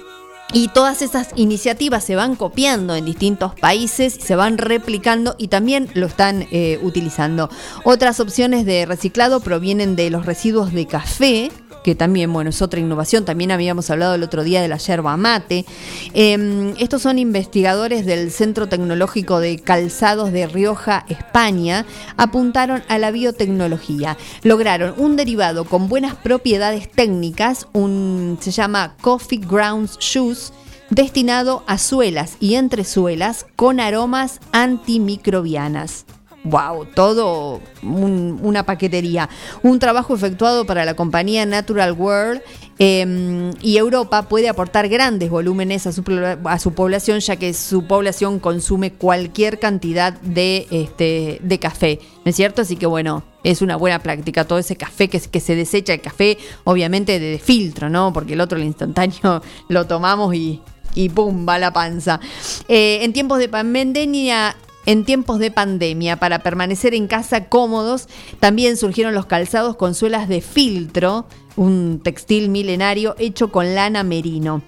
[0.52, 5.90] y todas esas iniciativas se van copiando en distintos países, se van replicando y también
[5.94, 7.50] lo están eh, utilizando.
[7.86, 11.52] Otras opciones de reciclado provienen de los residuos de café,
[11.90, 13.26] que también, bueno, es otra innovación.
[13.26, 15.66] También habíamos hablado el otro día de la yerba mate.
[16.14, 21.88] Eh, estos son investigadores del Centro Tecnológico de Calzados de Rioja, España.
[22.16, 24.18] Apuntaron a la biotecnología.
[24.44, 30.54] Lograron un derivado con buenas propiedades técnicas, un, se llama Coffee Grounds Shoes
[30.92, 36.06] destinado a suelas y entresuelas con aromas antimicrobianas.
[36.46, 39.30] Wow, todo un- una paquetería.
[39.62, 42.42] Un trabajo efectuado para la compañía Natural World
[42.82, 46.02] eh, y Europa puede aportar grandes volúmenes a su,
[46.74, 52.62] población, ya que su población consume cualquier cantidad de, este, de café, ¿no es cierto?
[52.62, 54.46] Así que bueno, es una buena práctica.
[54.46, 58.14] Todo ese café que, se desecha, el café obviamente de, de filtro, ¿no?
[58.14, 60.62] Porque el otro, el instantáneo, lo tomamos y,
[60.96, 61.46] y ¡pum!
[61.46, 62.22] va la panza.
[62.70, 64.56] Eh, en tiempos de pandemia
[64.90, 68.08] en tiempos de pandemia, para permanecer en casa cómodos,
[68.40, 74.64] también surgieron los calzados con suelas de filtro, un textil milenario hecho con lana merino.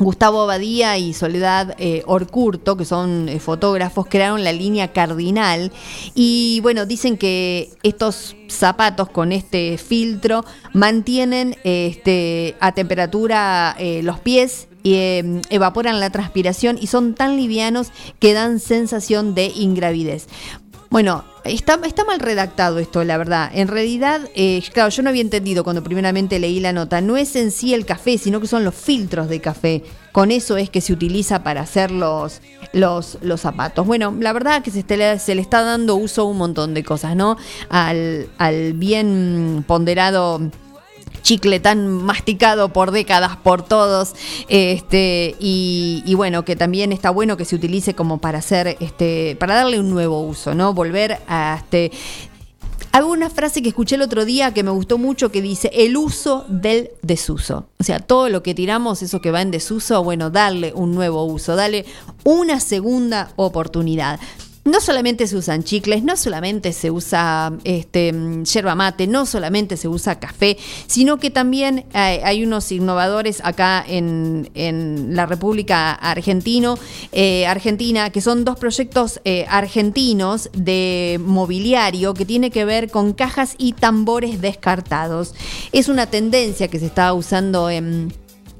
[0.00, 5.70] Gustavo Abadía y Soledad eh, Orcurto, que son eh, fotógrafos, crearon la línea Cardinal
[6.16, 14.18] y bueno, dicen que estos zapatos con este filtro mantienen eh, este, a temperatura los
[14.18, 20.26] pies eh, evaporan la transpiración y son tan livianos que dan sensación de ingravidez.
[20.94, 21.76] Bueno, está,
[22.06, 23.50] mal redactado esto, la verdad.
[23.52, 27.00] En realidad, eh, claro, yo no había entendido cuando primeramente leí la nota.
[27.00, 29.82] No es en sí el café, sino que son los filtros de café.
[30.12, 32.40] Con eso es que se utiliza para hacer los,
[33.38, 33.84] zapatos.
[33.86, 34.84] Bueno, la verdad que se,
[35.34, 37.36] le está dando uso a un montón de cosas, ¿no?
[37.70, 40.48] Al bien ponderado
[41.24, 44.14] chicle tan masticado por décadas por todos
[44.48, 49.36] este y, y bueno que también está bueno que se utilice como para hacer este
[49.40, 51.90] para darle un nuevo uso no volver a este
[52.94, 55.96] Hago una frase que escuché el otro día que me gustó mucho que dice el
[55.96, 57.66] uso del desuso.
[57.80, 61.24] O sea, todo lo que tiramos, eso que va en desuso, bueno, darle un nuevo
[61.24, 61.86] uso, darle
[62.22, 64.20] una segunda oportunidad.
[64.64, 68.14] No solamente se usan chicles, no solamente se usa este,
[68.50, 70.56] yerba mate, no solamente se usa café,
[70.86, 74.48] sino que también hay unos innovadores acá en,
[75.14, 76.00] la República
[77.12, 83.12] eh, Argentina, que son dos proyectos eh, argentinos de mobiliario que tiene que ver con
[83.12, 85.34] cajas y tambores descartados.
[85.72, 88.14] Es una tendencia que se está usando en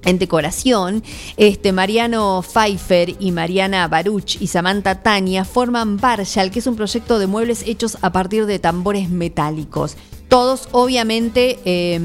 [0.05, 1.03] en decoración,
[1.37, 7.19] este Mariano Pfeiffer y Mariana Baruch y Samantha Tania forman Barshal, que es un proyecto
[7.19, 9.97] de muebles hechos a partir de tambores metálicos.
[10.29, 12.01] Todos obviamente eh,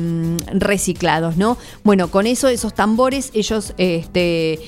[0.54, 1.58] reciclados, ¿no?
[1.84, 4.60] Bueno, con eso, esos tambores, ellos este,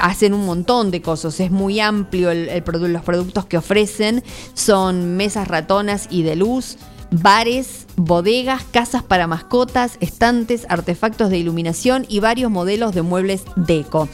[0.00, 1.38] hacen un montón de cosas.
[1.38, 2.50] Es muy amplio el-
[2.92, 4.24] los productos que ofrecen.
[4.54, 6.76] Son mesas ratonas y de luz
[7.10, 14.08] bares, bodegas, casas para mascotas, estantes, artefactos de iluminación y varios modelos de muebles deco.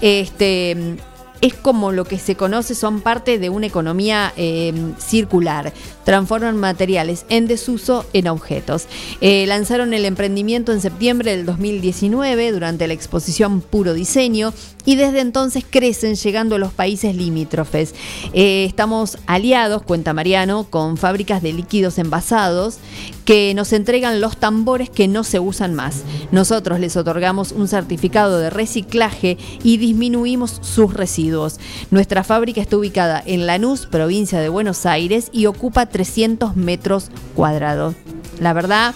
[0.00, 0.96] Este,
[1.44, 5.74] es como lo que se conoce, son parte de una economía eh, circular.
[6.04, 8.86] Transforman materiales en desuso en objetos.
[9.20, 14.54] Eh, lanzaron el emprendimiento en septiembre del 2019 durante la exposición Puro Diseño
[14.86, 17.94] y desde entonces crecen llegando a los países limítrofes.
[18.32, 22.78] Eh, estamos aliados, cuenta Mariano, con fábricas de líquidos envasados
[23.24, 26.02] que nos entregan los tambores que no se usan más.
[26.30, 31.58] Nosotros les otorgamos un certificado de reciclaje y disminuimos sus residuos.
[31.90, 37.94] Nuestra fábrica está ubicada en Lanús, provincia de Buenos Aires, y ocupa 300 metros cuadrados.
[38.40, 38.94] La verdad,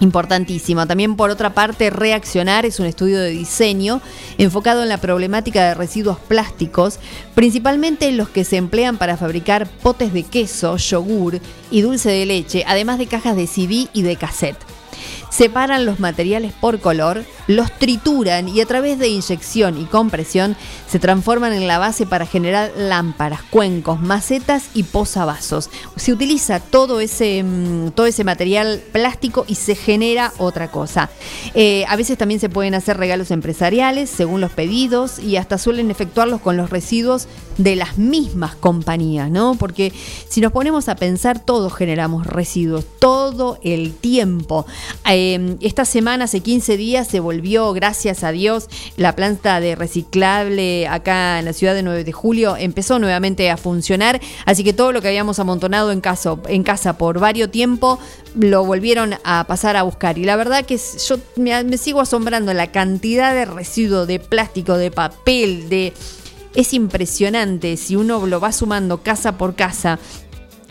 [0.00, 0.86] Importantísimo.
[0.86, 4.00] También por otra parte, Reaccionar es un estudio de diseño
[4.38, 7.00] enfocado en la problemática de residuos plásticos,
[7.34, 11.40] principalmente los que se emplean para fabricar potes de queso, yogur
[11.70, 14.58] y dulce de leche, además de cajas de CD y de cassette.
[15.30, 20.56] Separan los materiales por color, los trituran y a través de inyección y compresión
[20.90, 25.70] se transforman en la base para generar lámparas, cuencos, macetas y posavasos.
[25.96, 31.10] Se utiliza todo ese, mm, todo ese material plástico y se genera otra cosa.
[31.54, 35.90] Eh, a veces también se pueden hacer regalos empresariales según los pedidos y hasta suelen
[35.90, 37.28] efectuarlos con los residuos
[37.58, 39.56] de las mismas compañías, ¿no?
[39.58, 39.92] Porque
[40.28, 44.64] si nos ponemos a pensar, todos generamos residuos todo el tiempo.
[45.10, 50.77] Eh, esta semana, hace 15 días, se volvió, gracias a Dios, la planta de reciclable
[50.86, 54.20] acá en la ciudad de 9 de julio empezó nuevamente a funcionar.
[54.44, 57.98] Así que todo lo que habíamos amontonado en, caso, en casa por varios tiempo
[58.34, 60.18] lo volvieron a pasar a buscar.
[60.18, 64.90] Y la verdad que yo me, sigo asombrando la cantidad de residuos de plástico, de
[64.90, 65.92] papel, de
[66.54, 69.98] es impresionante si uno lo va sumando casa por casa.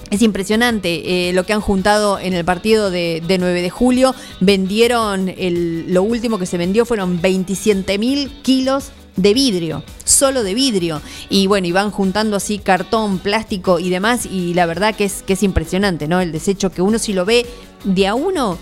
[0.10, 4.16] Es impresionante eh, lo que han juntado en el partido de, de 9 de julio.
[4.39, 10.53] Vendieron, el, lo último que se vendió fueron 27 mil kilos de vidrio, solo de
[10.53, 11.01] vidrio.
[11.30, 14.26] Y bueno, y van juntando así cartón, plástico y demás.
[14.26, 16.22] Y la verdad que es, que es impresionante, ¿no?
[16.22, 17.45] El desecho que uno si lo ve
[17.84, 18.57] de a uno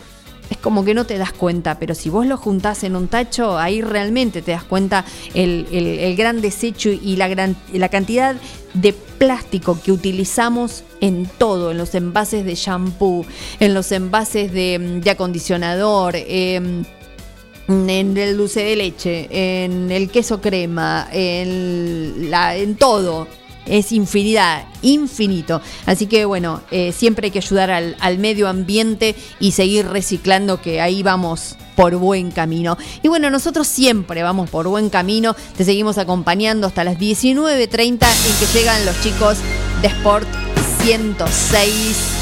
[0.50, 3.58] es como que no te das cuenta, pero si vos lo juntás en un tacho,
[3.58, 5.04] ahí realmente te das cuenta
[5.34, 8.36] el, el- gran desecho y la, gran, la cantidad
[8.76, 13.26] de plástico que utilizamos en todo, en los envases de shampoo,
[13.60, 16.84] en los envases de, de acondicionador, em,
[17.68, 19.28] en el dulce de leche,
[19.64, 23.28] en el queso crema, en, la, en todo.
[23.66, 25.60] Es infinidad, infinito.
[25.88, 30.62] Así que bueno, eh, siempre hay que ayudar al, al medio ambiente y seguir reciclando,
[30.62, 32.78] que ahí vamos por buen camino.
[33.02, 35.36] Y bueno, nosotros siempre vamos por buen camino.
[35.58, 39.40] Te seguimos acompañando hasta las 19.30 en que llegan los chicos
[39.82, 40.28] de Sport
[40.84, 42.15] 106.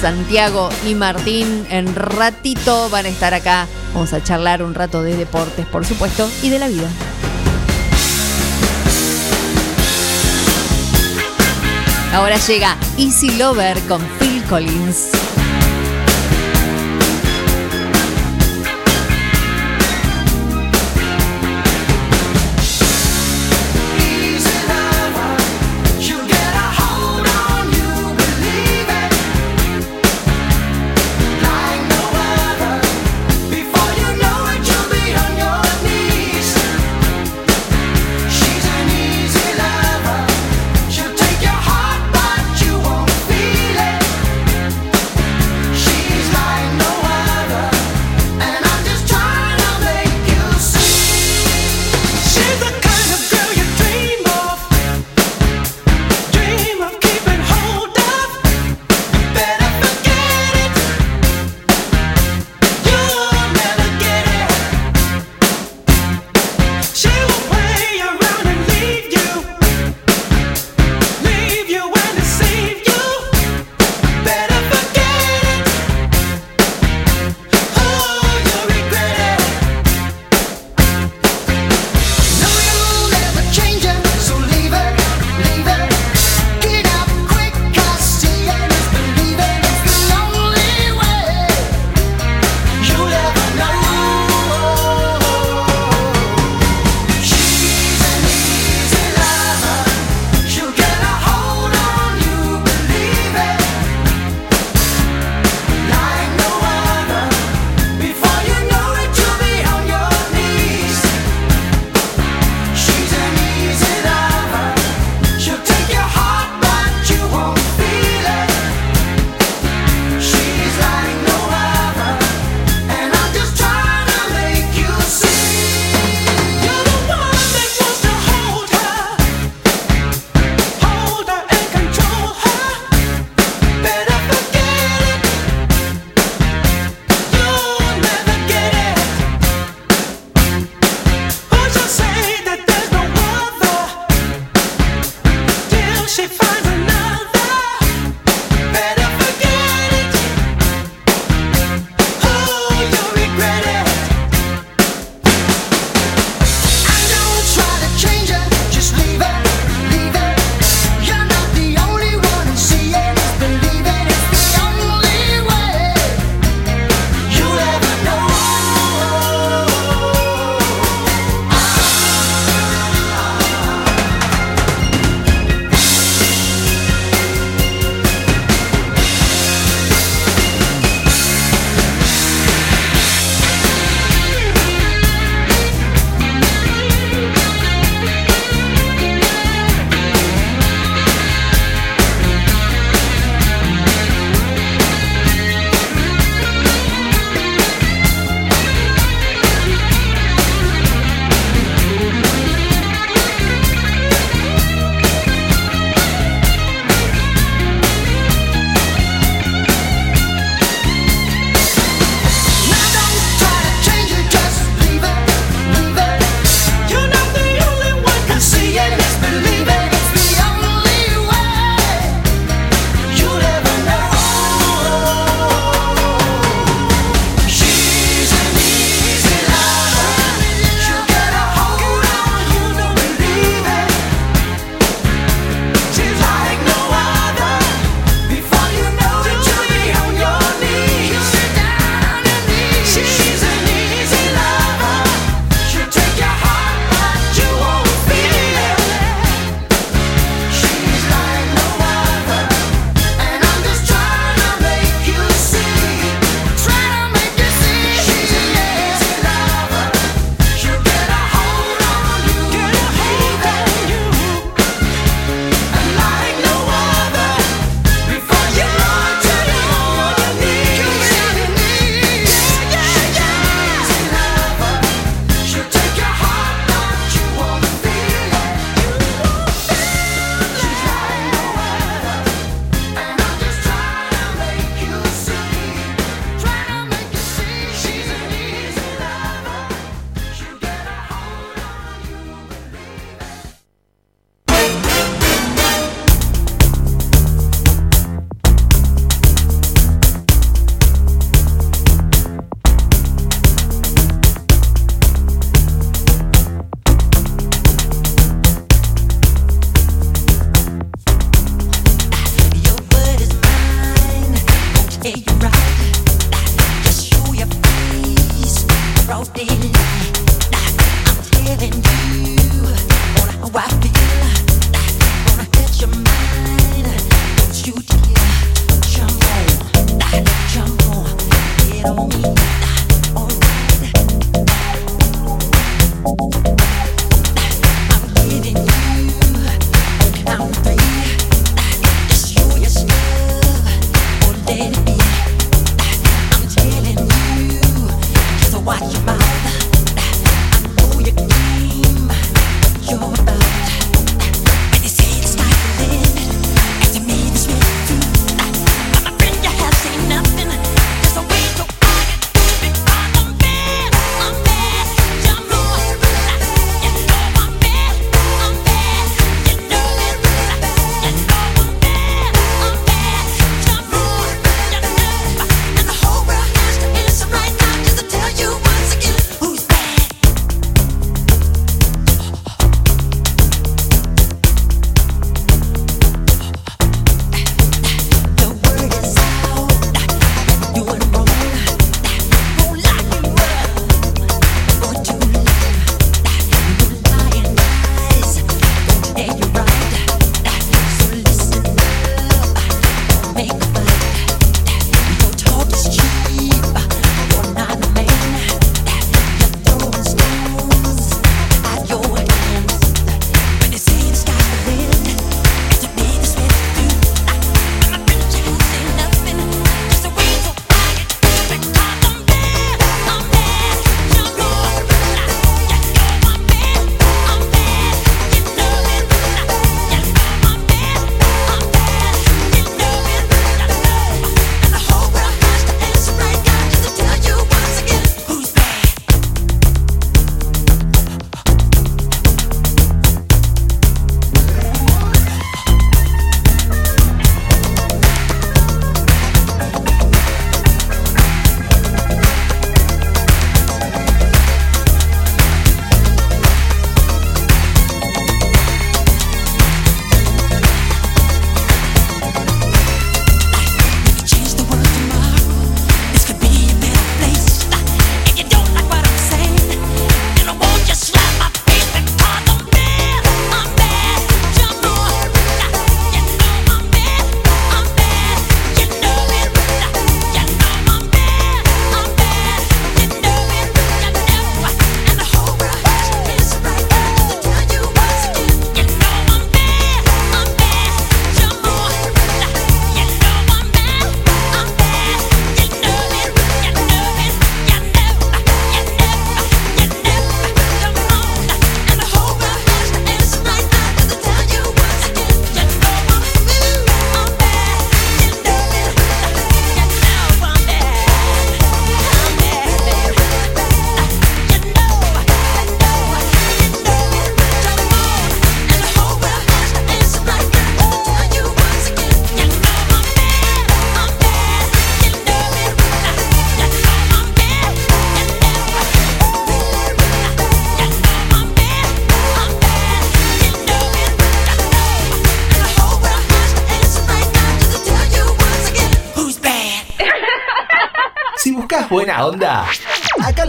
[0.00, 3.66] Santiago y Martín en ratito van a estar acá.
[3.94, 6.88] Vamos a charlar un rato de deportes, por supuesto, y de la vida.
[12.12, 15.35] Ahora llega Easy Lover con Phil Collins.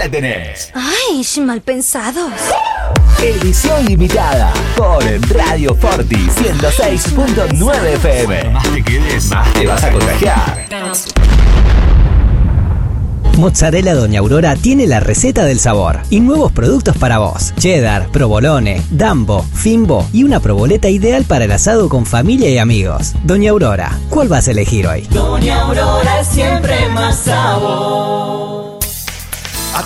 [0.07, 0.71] Acá la tenés.
[0.73, 2.31] Ay, mal pensados.
[3.21, 8.49] Edición limitada por Radio Forti 106.9 FM.
[8.51, 10.67] Más te quedes, más te vas a contagiar.
[13.37, 17.53] Mozzarella Doña Aurora tiene la receta del sabor y nuevos productos para vos.
[17.57, 23.13] Cheddar, provolone, dambo, fimbo y una proboleta ideal para el asado con familia y amigos.
[23.23, 25.01] Doña Aurora, ¿cuál vas a elegir hoy?
[25.11, 28.56] Doña Aurora es siempre más sabor.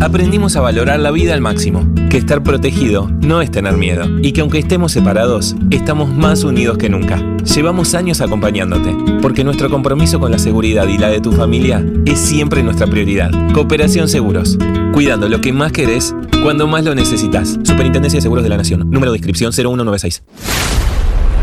[0.00, 4.32] Aprendimos a valorar la vida al máximo, que estar protegido no es tener miedo y
[4.32, 7.22] que aunque estemos separados, estamos más unidos que nunca.
[7.54, 12.18] Llevamos años acompañándote, porque nuestro compromiso con la seguridad y la de tu familia es
[12.18, 13.30] siempre nuestra prioridad.
[13.54, 14.58] Cooperación Seguros,
[14.92, 17.56] cuidando lo que más querés cuando más lo necesitas.
[17.62, 20.24] Superintendencia de Seguros de la Nación, número de inscripción 0196.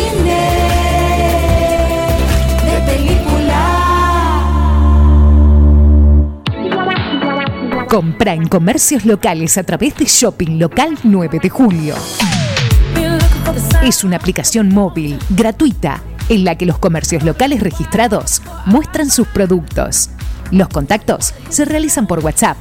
[7.90, 11.96] Compra en comercios locales a través de Shopping Local 9 de Julio.
[13.84, 20.12] Es una aplicación móvil gratuita en la que los comercios locales registrados muestran sus productos.
[20.52, 22.58] Los contactos se realizan por WhatsApp.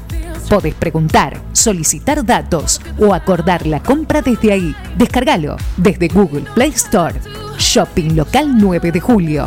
[0.48, 4.74] Podés preguntar, solicitar datos o acordar la compra desde ahí.
[4.96, 7.20] Descárgalo desde Google Play Store.
[7.58, 9.46] Shopping Local 9 de Julio.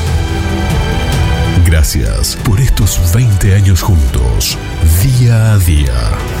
[1.71, 4.57] Gracias por estos 20 años juntos,
[5.01, 6.40] día a día.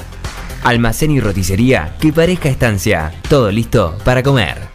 [0.64, 3.12] Almacén y roticería que parezca estancia.
[3.30, 4.70] Todo listo para comer.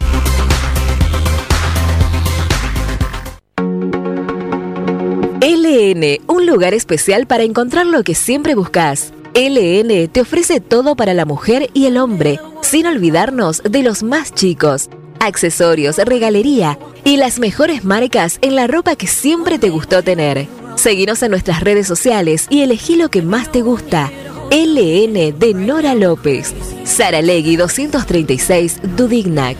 [5.41, 9.13] LN, un lugar especial para encontrar lo que siempre buscas.
[9.35, 14.33] LN te ofrece todo para la mujer y el hombre, sin olvidarnos de los más
[14.33, 14.89] chicos.
[15.19, 20.47] Accesorios, regalería y las mejores marcas en la ropa que siempre te gustó tener.
[20.75, 24.11] Seguinos en nuestras redes sociales y elegí lo que más te gusta.
[24.55, 26.55] LN de Nora López.
[26.85, 29.57] Sara Legui 236 Dudignac.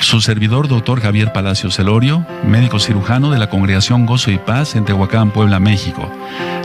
[0.00, 4.86] Su servidor, doctor Javier Palacios Celorio, médico cirujano de la Congregación Gozo y Paz en
[4.86, 6.10] Tehuacán, Puebla, México.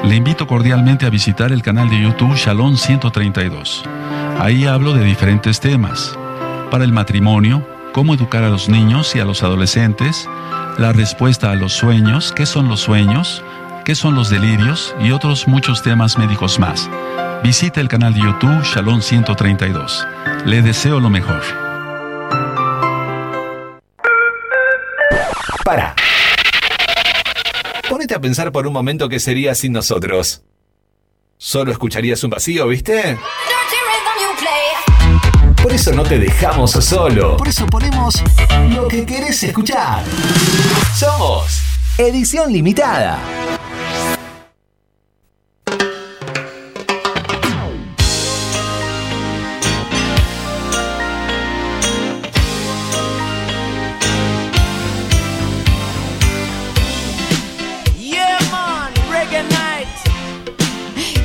[0.05, 3.83] Le invito cordialmente a visitar el canal de YouTube Shalom 132.
[4.39, 6.17] Ahí hablo de diferentes temas.
[6.71, 10.29] Para el matrimonio, cómo educar a los niños y a los adolescentes,
[10.77, 13.43] la respuesta a los sueños, qué son los sueños,
[13.89, 16.87] qué son los delirios y otros muchos temas médicos más.
[17.41, 20.05] Visita el canal de YouTube Shalom 132.
[20.45, 21.41] Le deseo lo mejor.
[25.65, 25.95] Para.
[27.89, 30.43] Ponete a pensar por un momento qué sería sin nosotros.
[31.39, 33.17] Solo escucharías un vacío, ¿viste?
[35.63, 37.37] Por eso no te dejamos solo.
[37.37, 38.21] Por eso ponemos
[38.69, 40.03] lo que querés escuchar.
[40.95, 41.63] Somos
[41.97, 43.58] Edición Limitada.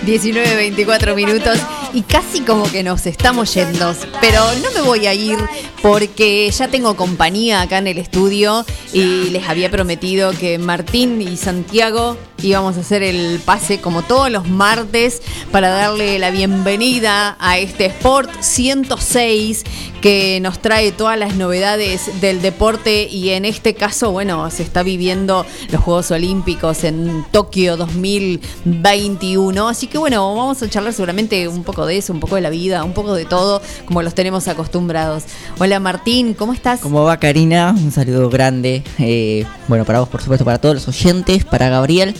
[0.05, 1.59] 19, 24 minutos
[1.95, 3.95] y casi como que nos estamos yendo.
[4.21, 5.39] Pero no me voy a ir
[5.81, 11.37] porque ya tengo compañía acá en el estudio y les había prometido que Martín y
[11.37, 17.59] Santiago íbamos a hacer el pase como todos los martes para darle la bienvenida a
[17.59, 19.65] este Sport 106
[20.05, 24.83] que nos trae todas las novedades del deporte y en este caso, bueno, se está
[24.83, 29.67] viviendo los Juegos Olímpicos en Tokio 2021.
[29.67, 32.51] Así que bueno, vamos a charlar seguramente un poco de eso, un poco de la
[32.51, 35.25] vida, un poco de todo, como los tenemos acostumbrados.
[35.59, 36.81] Hola Martín, ¿cómo estás?
[36.81, 37.75] ¿Cómo va Karina?
[37.75, 38.83] Un saludo grande.
[38.99, 42.15] eh, bueno, para vos, por supuesto, para todos los oyentes, para Gabriel.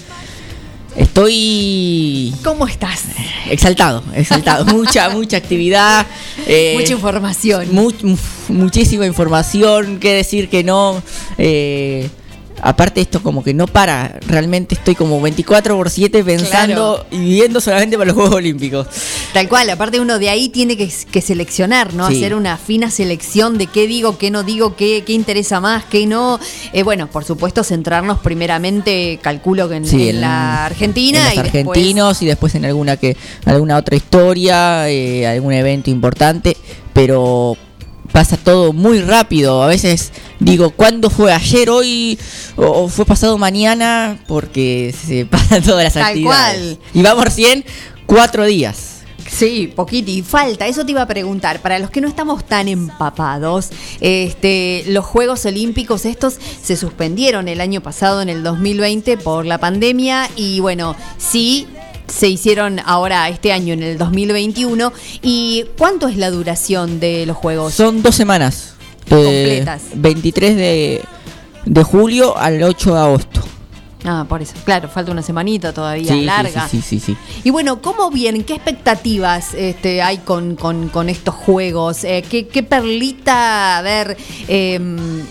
[0.97, 3.05] Estoy ¿Cómo estás?
[3.51, 4.65] exaltado, exaltado.
[4.75, 6.07] mucha, mucha actividad.
[6.47, 7.69] eh, Mucha información.
[7.73, 8.17] mu- mu-
[8.49, 9.99] muchísima información.
[9.99, 11.03] Qué decir que no.
[11.39, 12.09] eh,
[12.63, 14.19] aparte, esto como que no para.
[14.27, 18.87] Realmente estoy como 24 por 7 pensando y viviendo solamente para los Juegos Olímpicos.
[19.33, 22.09] Tal cual, aparte uno de ahí tiene que, que seleccionar, ¿no?
[22.09, 22.17] Sí.
[22.17, 26.07] Hacer una fina selección de qué digo, qué no digo, qué, qué interesa más, qué
[26.07, 26.39] no.
[26.73, 31.19] Eh, bueno, por supuesto, centrarnos primeramente, calculo que en, Sí, en en- la Argentina.
[31.19, 35.53] en los y después- argentinos y después en alguna que alguna otra historia, eh, algún
[35.53, 36.57] evento importante,
[36.93, 37.57] pero
[38.15, 39.61] pasa todo muy rápido.
[39.61, 42.17] A veces digo, ¿cuándo fue ayer, hoy
[42.55, 44.21] o, fue pasado mañana?
[44.29, 46.77] Porque se pasan todas las Tal actividades.
[46.77, 46.79] cual.
[46.95, 47.65] Y vamos recién
[48.07, 49.01] cuatro días.
[49.29, 50.13] Sí, poquito.
[50.13, 53.71] Y falta, eso te iba a preguntar, para los que no estamos tan empapados,
[54.01, 59.59] este, los Juegos Olímpicos estos se suspendieron el año pasado, en el 2020, por la
[59.59, 61.67] pandemia y bueno, sí.
[62.07, 64.93] Se hicieron ahora este año en el 2021.
[65.23, 67.75] ¿Y cuánto es la duración de los Juegos?
[67.75, 68.75] Son dos semanas.
[69.09, 69.83] Completas.
[69.95, 71.01] 23 de,
[71.65, 73.41] de julio al 8 de agosto.
[74.07, 74.53] Ah, por eso.
[74.67, 76.69] Claro, falta una semanita todavía sí, larga.
[76.69, 77.17] sí, sí, sí, sí.
[77.43, 78.45] Y bueno, ¿cómo vienen?
[78.45, 82.05] ¿Qué expectativas este, hay con, con- con estos juegos?
[82.05, 84.15] Eh, ¿qué, qué perlita, a ver,
[84.47, 84.79] eh,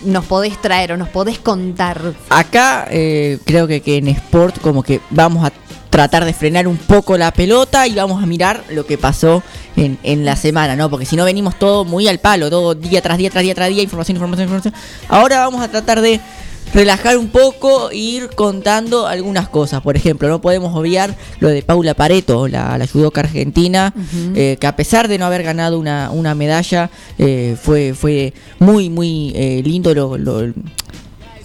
[0.06, 2.02] nos podés traer o nos podés contar?
[2.30, 5.52] Acá eh, creo que, que en Sport como que vamos a
[5.94, 9.44] tratar de frenar un poco la pelota y vamos a mirar lo que pasó
[9.76, 10.90] en, en la semana, ¿no?
[10.90, 13.70] Porque si no venimos todo muy al palo, todo día tras día, tras día, tras
[13.70, 14.74] día, información, información, información.
[15.08, 16.20] Ahora vamos a tratar de
[16.74, 19.84] relajar un poco e ir contando algunas cosas.
[19.84, 23.94] Por ejemplo, no podemos obviar lo de Paula Pareto, la, la judoka argentina,
[24.36, 26.90] eh, que a pesar de no haber ganado una, una medalla,
[27.20, 30.42] eh, fue, fue muy, muy eh, lindo lo- lo,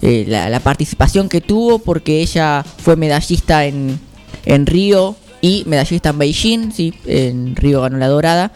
[0.01, 3.99] eh, la, la participación que tuvo porque ella fue medallista en,
[4.45, 8.51] en Río y medallista en Beijing, sí, en Río ganó la dorada.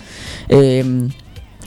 [0.50, 1.10] eh,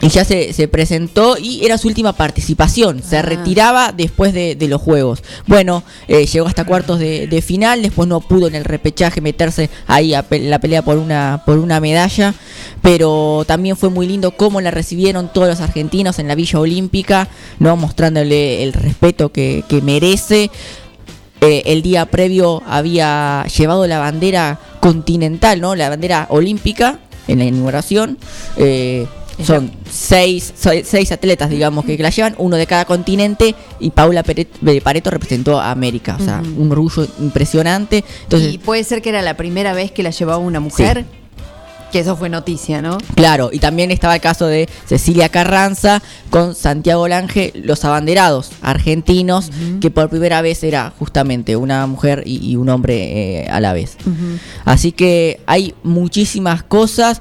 [0.03, 3.03] y ya se, se presentó y era su última participación.
[3.03, 5.23] Se retiraba después de, de los Juegos.
[5.47, 9.71] Bueno, eh, llegó hasta cuartos de, de final, después no pudo en el repechaje meterse
[9.87, 12.35] ahí a pe- la pelea por una, por una medalla.
[12.83, 17.29] Pero también fue muy lindo cómo la recibieron todos los argentinos en la Villa Olímpica,
[17.59, 20.51] no mostrándole el respeto que, que merece.
[21.41, 25.75] Eh, el día previo había llevado la bandera continental, ¿no?
[25.75, 26.99] La bandera olímpica
[27.29, 28.19] en la inauguración.
[28.57, 29.07] Eh,
[29.45, 34.81] son seis, seis atletas, digamos, que, la llevan, uno de cada continente, y Paula eh,
[34.81, 36.17] Pareto representó a América.
[36.19, 38.03] O sea, un orgullo impresionante.
[38.23, 41.05] Entonces, y puede ser que era la primera vez que la llevaba una mujer.
[41.93, 42.99] Que eso fue noticia, ¿no?
[43.15, 49.51] Claro, y también estaba el caso de Cecilia Carranza con Santiago Lange, los abanderados argentinos,
[49.81, 53.73] que por primera vez era justamente una mujer y, y un hombre eh, a la
[53.73, 53.97] vez.
[54.65, 57.21] Así que hay muchísimas cosas.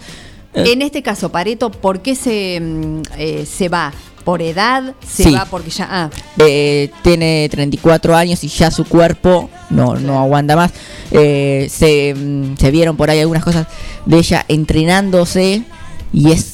[0.54, 3.94] En este caso, Pareto, ¿por qué se, mm, eh, se va?
[4.26, 4.96] ¿Por edad?
[5.08, 5.32] ¿Se Sí.
[5.34, 5.88] va porque ya.?
[5.90, 10.72] Ah, eh, tiene 34 años y ya su cuerpo no, no aguanta más.
[11.12, 13.68] Eh, se, mm, se vieron por ahí algunas cosas
[14.06, 15.64] de ella entrenándose
[16.12, 16.54] y es,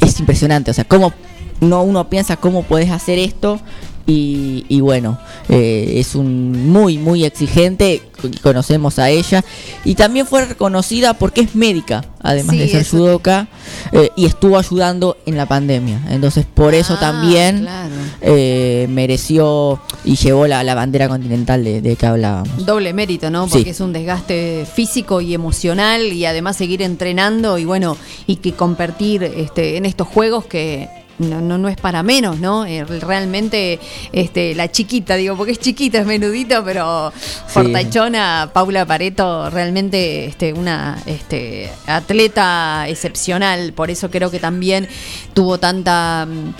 [0.00, 0.70] es impresionante.
[0.70, 1.14] O sea, cómo
[1.60, 3.60] no uno piensa cómo puedes hacer esto
[4.06, 5.18] y, y bueno,
[5.48, 8.02] eh, es un muy, muy exigente.
[8.42, 9.44] Conocemos a ella
[9.84, 13.48] y también fue reconocida porque es médica, además Sí, de ser eso- judoka,
[13.92, 16.00] eh, y estuvo ayudando en la pandemia.
[16.08, 17.94] Entonces, por eso Ah, también claro.
[18.22, 22.64] eh, mereció y llevó la, la bandera continental de, de que hablábamos.
[22.64, 23.46] Doble mérito, ¿no?
[23.46, 23.70] Porque Sí.
[23.70, 29.22] es un desgaste físico y emocional y además seguir entrenando y bueno, y que competir
[29.22, 32.66] este, en estos juegos que no, no, no es para menos, ¿no?
[32.66, 33.78] Eh, realmente
[34.12, 37.12] este, la chiquita, digo, porque es chiquita, es menudito, pero
[37.46, 44.88] fortachona, Paula Pareto, realmente este, una este, atleta excepcional, por eso creo que también
[45.34, 46.26] tuvo tanta...
[46.28, 46.52] mm,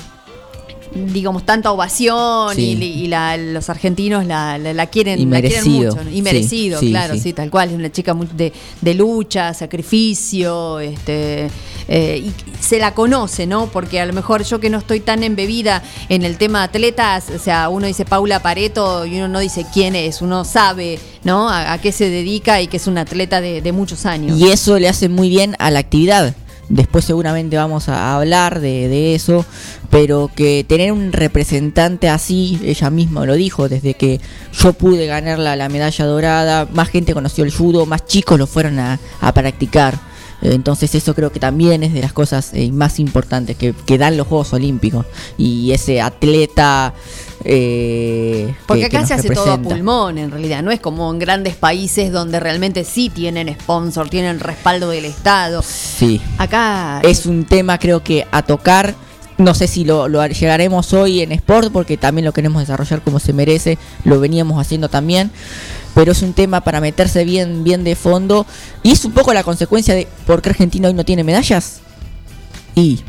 [1.13, 2.79] digamos, tanta ovación Sí.
[2.81, 5.97] y, y la- los argentinos la, la- la quieren, Y la quieren merecido.
[5.97, 6.09] mucho.
[6.11, 7.33] Y merecido, sí, claro, sí.
[7.33, 7.71] tal cual.
[7.71, 11.51] Es una chica de, de lucha, sacrificio, este
[11.89, 13.67] eh, y se la conoce, ¿no?
[13.67, 17.27] Porque a lo mejor yo que no estoy tan embebida en el tema de atletas,
[17.35, 21.49] o sea, uno dice Paula Pareto y uno no dice quién es, uno sabe, ¿no?
[21.51, 24.39] A, qué se dedica y que es un atleta de, de muchos años.
[24.39, 26.35] Y eso le hace muy bien a la actividad.
[26.69, 29.45] Después seguramente vamos a hablar de, de eso,
[29.91, 34.19] pero que tener un representante así, ella misma lo dijo, desde que
[34.59, 38.47] yo pude ganar la, la medalla dorada, más gente conoció el judo, más chicos lo
[38.47, 40.14] fueron a, a practicar.
[40.45, 44.17] Entonces eso creo que también es de las cosas eh, más importantes que, que dan
[44.17, 45.07] los Juegos Olímpicos.
[45.39, 46.95] Y ese atleta...
[47.45, 50.63] eh, Porque que- que acá se hace todo a pulmón, en realidad.
[50.63, 55.63] No es como en grandes países donde realmente sí tienen sponsor, tienen respaldo del Estado.
[55.63, 56.21] Sí.
[56.39, 58.95] Acá Es un tema creo que a tocar.
[59.37, 63.19] No sé si lo, lo llegaremos hoy en Sport porque también lo queremos desarrollar como
[63.19, 63.79] se merece.
[64.05, 65.33] Lo veníamos haciendo también.
[65.95, 68.47] Pero es un tema para meterse bien, bien de fondo.
[68.83, 71.81] Y es un poco la consecuencia de por qué Argentina hoy no tiene medallas.
[72.75, 73.01] Y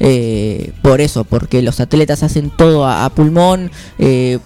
[0.00, 3.70] eh, por eso, porque los atletas hacen todo a, pulmón.
[3.98, 4.38] eh,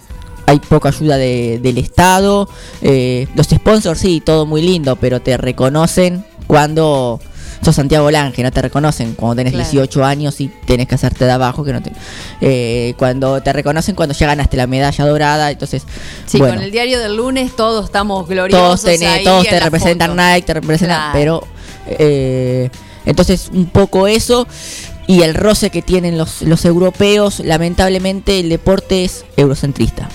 [0.47, 2.49] hay poca ayuda de- del Estado.
[2.81, 7.21] eh, los sponsors, sí, todo muy lindo, pero te reconocen cuando
[7.61, 9.69] sos Santiago Lange, no te reconocen cuando tenés Claro.
[9.69, 11.63] 18 años y tenés que hacerte de abajo.
[11.63, 11.91] que no te,
[12.41, 15.83] eh, Cuando te reconocen cuando ya ganaste la medalla dorada, entonces.
[16.25, 18.81] Sí, bueno, con el diario del lunes todos estamos gloriosos.
[18.81, 20.21] todos, tenés- ahí todos te representan foto.
[20.21, 21.11] Nike, te representan, Claro.
[21.13, 21.47] pero
[21.87, 22.69] eh,
[23.05, 24.47] entonces un poco eso
[25.07, 30.07] y el roce que tienen los, los europeos, lamentablemente el deporte es eurocentrista.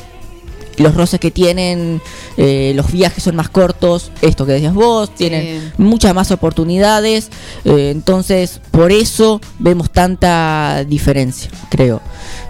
[0.79, 2.01] Los roces que tienen,
[2.37, 7.31] eh, los viajes son más cortos, esto que decías vos, tienen muchas más oportunidades,
[7.65, 12.01] eh, entonces por eso vemos tanta diferencia, creo.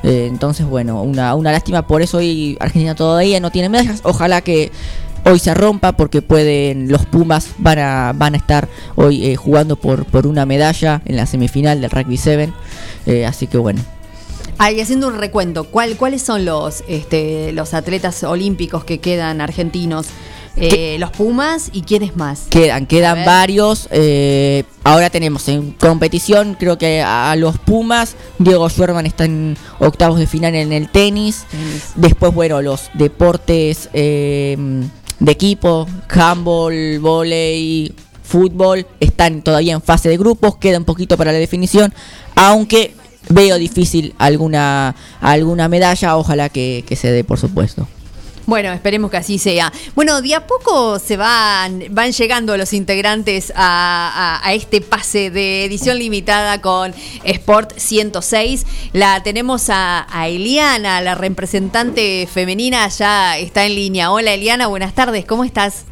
[0.02, 4.40] Eh, entonces, bueno, una, una lástima, por eso hoy Argentina todavía no tiene medallas, ojalá
[4.40, 4.72] que
[5.26, 9.76] hoy se rompa porque pueden los Pumas van a van a estar hoy eh, jugando
[9.76, 12.52] por por una medalla en la semifinal del rugby 7
[13.06, 13.82] eh, así que bueno
[14.58, 20.06] Ahí haciendo un recuento, ¿cuál, ¿cuáles son los, este, los atletas olímpicos que quedan argentinos?
[20.58, 22.46] Eh, los Pumas y quiénes más.
[22.48, 28.66] quedan quedan varios eh, ahora tenemos en competición creo que a, a los Pumas Diego
[28.70, 31.44] Schwerman está en octavos de final en el tenis
[31.94, 34.56] después bueno los deportes eh,
[35.20, 37.92] de equipo handball volei
[38.22, 41.92] fútbol están todavía en fase de grupos queda un poquito para la definición
[42.34, 42.94] aunque
[43.28, 47.86] veo difícil alguna alguna medalla ojalá que, que se dé por supuesto
[48.48, 49.72] Bueno, esperemos que así sea.
[49.96, 55.64] Bueno, de a poco se van, van llegando los integrantes a, a- este pase de
[55.64, 56.94] edición limitada con
[57.24, 58.64] Sport 106.
[58.92, 64.12] La tenemos a, a Eliana, la representante femenina, ya está en línea.
[64.12, 65.84] Hola Eliana, buenas tardes, ¿cómo estás?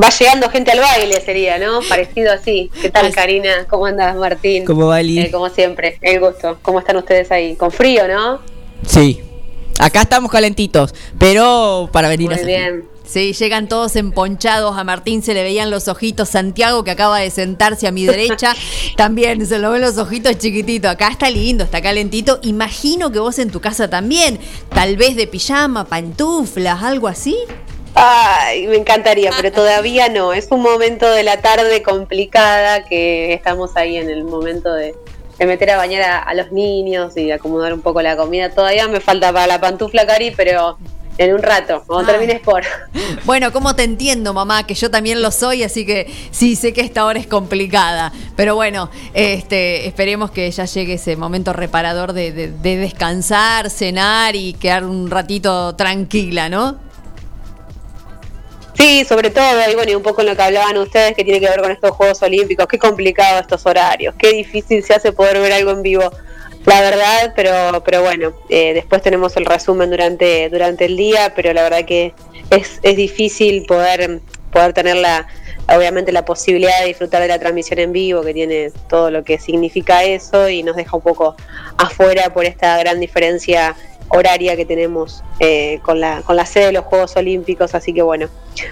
[0.00, 1.80] Va llegando gente al baile, sería, ¿no?
[1.88, 2.70] Parecido así.
[2.80, 3.66] ¿Qué tal, Karina?
[3.68, 4.64] ¿Cómo andas, Martín?
[4.64, 5.00] ¿Cómo va?
[5.00, 6.58] Eh, como siempre, el gusto.
[6.62, 7.54] ¿Cómo están ustedes ahí?
[7.56, 8.40] Con frío, ¿no?
[8.86, 9.22] sí
[9.78, 12.94] acá estamos calentitos pero para venir a Muy bien.
[13.04, 14.78] Sí, llegan todos emponchados.
[14.78, 16.30] A Martín se le veían los ojitos.
[16.30, 18.54] Santiago, que acaba de sentarse a mi derecha,
[18.96, 20.90] también se lo ven los ojitos chiquititos.
[20.90, 22.40] Acá está lindo, está calentito.
[22.42, 24.38] Imagino que vos en tu casa también.
[24.70, 27.36] Tal vez de pijama, pantuflas, algo así.
[27.94, 30.32] Ay, me encantaría, pero todavía no.
[30.32, 34.94] Es un momento de la tarde complicada que estamos ahí en el momento de,
[35.38, 38.50] de meter a bañar a, a los niños y acomodar un poco la comida.
[38.50, 40.76] Todavía me falta para la pantufla, Cari, pero
[41.18, 42.12] en un rato, cuando Ah.
[42.14, 42.62] termines por.
[43.24, 44.66] Bueno, ¿cómo te entiendo, mamá?
[44.66, 48.12] Que yo también lo soy, así que sí, sé que esta hora es complicada.
[48.34, 54.34] Pero bueno, este, esperemos que ya llegue ese momento reparador de, de- de descansar, cenar
[54.34, 56.76] y quedar un ratito tranquila, ¿no?
[58.74, 61.40] Sí, sobre todo, y bueno, y un poco en lo que hablaban ustedes, que tiene
[61.40, 65.38] que ver con estos Juegos Olímpicos, qué complicado estos horarios, qué difícil se hace poder
[65.40, 66.10] ver algo en vivo,
[66.66, 71.52] la verdad, pero pero bueno, eh, después tenemos el resumen durante durante el día, pero
[71.52, 72.14] la verdad que
[72.50, 74.20] es, es difícil poder,
[74.50, 75.26] poder tener la,
[75.68, 79.38] obviamente la posibilidad de disfrutar de la transmisión en vivo, que tiene todo lo que
[79.38, 81.36] significa eso, y nos deja un poco
[81.76, 83.76] afuera por esta gran diferencia
[84.08, 88.02] horaria que tenemos eh, con, la, con la sede de los Juegos Olímpicos, así que
[88.02, 88.28] bueno,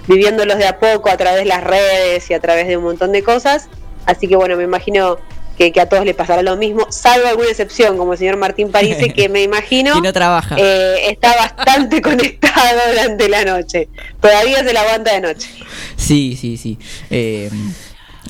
[0.07, 3.11] viviéndolos de a poco a través de las redes y a través de un montón
[3.11, 3.69] de cosas,
[4.05, 5.17] así que bueno, me imagino
[5.57, 8.71] que, que a todos les pasará lo mismo, salvo alguna excepción, como el señor Martín
[8.71, 10.55] Parise, que me imagino no trabaja.
[10.57, 13.89] eh, está bastante conectado durante la noche,
[14.19, 15.49] todavía se la aguanta de noche.
[15.95, 16.79] Sí, sí, sí.
[17.09, 17.49] Eh,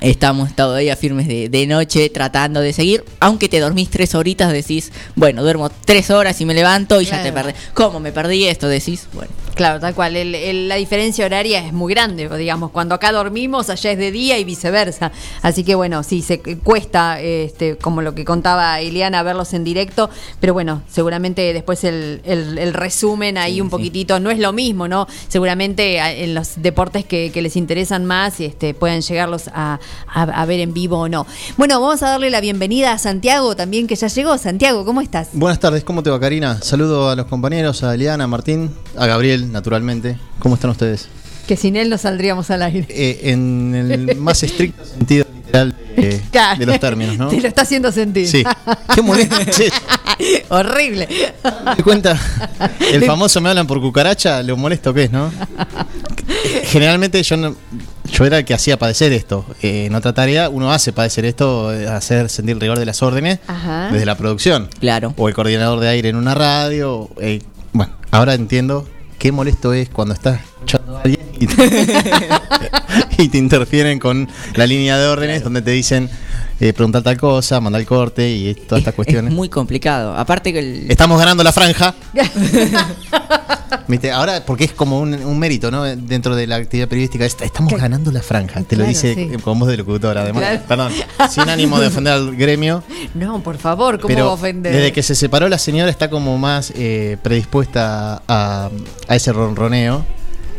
[0.03, 3.03] estamos todavía firmes de, de noche tratando de seguir.
[3.19, 7.23] Aunque te dormís tres horitas, decís, bueno, duermo tres horas y me levanto y ya
[7.23, 7.53] te perdí.
[7.73, 8.67] ¿Cómo me perdí esto?
[8.67, 9.31] Decís, bueno.
[9.55, 10.15] Claro, tal cual.
[10.15, 12.71] El- el- la diferencia horaria es muy grande, digamos.
[12.71, 15.11] Cuando acá dormimos, allá es de día y viceversa.
[15.43, 20.09] Así que bueno, sí, se cuesta, este, como lo que contaba Eliana, verlos en directo.
[20.39, 22.21] Pero bueno, seguramente después el,
[22.73, 25.07] resumen ahí un poquitito no es lo mismo, ¿no?
[25.29, 30.59] Seguramente en los deportes que, que les interesan más, este, puedan llegarlos a, a- ver
[30.59, 31.25] en vivo o no.
[31.57, 34.37] Bueno, vamos a darle la bienvenida a Santiago también, que ya llegó.
[34.37, 35.29] Santiago, ¿cómo estás?
[35.33, 36.59] Buenas tardes, ¿cómo te va Karina?
[36.61, 40.17] Saludo a los compañeros, a Eliana, a Martín, a Gabriel, naturalmente.
[40.39, 41.07] ¿Cómo están ustedes?
[41.47, 42.85] Que sin él no saldríamos al aire.
[42.89, 46.59] Eh, en el más estricto sentido literal de, Claro.
[46.59, 47.27] de los términos, ¿no?
[47.27, 48.27] Te lo está haciendo sentir.
[48.27, 48.43] Sí.
[48.95, 49.35] Qué molesto.
[49.51, 49.65] Sí.
[50.49, 51.07] Horrible.
[51.75, 52.17] ¿Te cuenta?
[52.93, 55.31] El famoso me hablan por cucaracha, lo molesto que es, ¿no?
[56.65, 57.55] Generalmente yo no,
[58.11, 59.45] yo era el que hacía padecer esto.
[59.61, 63.01] Eh, en otra tarea uno hace padecer esto, eh, hacer sentir el rigor de las
[63.01, 63.89] órdenes Ajá.
[63.91, 64.69] desde la producción.
[64.79, 65.13] Claro.
[65.17, 67.09] O el coordinador de aire en una radio.
[67.19, 67.41] eh,
[67.73, 68.87] bueno, ahora entiendo
[69.23, 71.55] qué molesto es cuando estás escuchando a alguien y te,
[73.19, 76.09] y te interfieren con la línea de órdenes donde te dicen
[76.63, 79.31] eh, preguntar tal cosa, mandar el corte y todas estas cuestiones.
[79.31, 80.15] Es muy complicado.
[80.15, 80.89] Aparte que el...
[80.89, 81.93] Estamos ganando la franja.
[83.87, 84.11] ¿Viste?
[84.11, 85.83] Ahora, porque es como un, un mérito, ¿no?
[85.83, 88.61] Dentro de la actividad periodística, est- estamos ganando la franja.
[88.63, 89.37] Te lo dice sí.
[89.43, 90.43] con voz de locutora, además.
[90.43, 90.61] Claro.
[90.67, 90.91] Perdón,
[91.29, 92.81] sin ánimo de ofender al gremio.
[93.13, 94.73] No, por favor, ¿cómo va a Pero ofender?
[94.73, 98.69] desde que se separó la señora está como más eh, predispuesta a,
[99.07, 100.05] a ese ronroneo.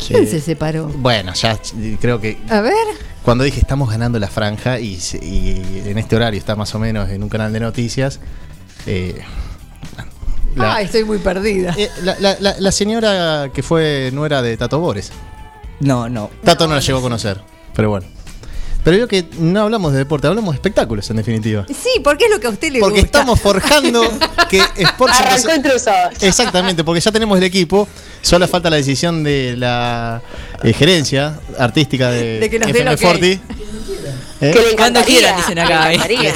[0.08, 0.86] ¿Quién Eh, se separó?
[0.88, 1.58] Bueno, ya
[2.00, 2.74] creo que A ver.
[3.22, 6.78] cuando dije estamos ganando la franja y, se- y en este horario está más o
[6.78, 8.20] menos en un canal de noticias,
[8.86, 9.20] eh,
[10.56, 11.74] la- Ay, estoy muy perdida.
[11.76, 15.10] eh, la, la- la- la señora que fue nuera de Tato Bores.
[15.80, 16.30] No, no.
[16.44, 17.40] Tato no la llegó a conocer,
[17.74, 18.06] pero bueno.
[18.84, 21.64] Pero yo que no hablamos de deporte, hablamos de espectáculos en definitiva.
[21.68, 23.18] Sí, porque es lo que a usted le Porque gusta.
[23.18, 24.02] estamos forjando
[24.50, 25.48] que Sports Arrancó.
[26.20, 27.88] Exactamente, porque ya tenemos el equipo,
[28.20, 30.20] solo falta la decisión de la
[30.62, 33.02] eh, gerencia artística de, De que nos dé FM el ok.
[33.02, 33.40] Forti.
[34.40, 34.50] ¿Eh?
[34.52, 36.34] Que le Cuando encantaría, quieran, dicen acá, le ¿eh?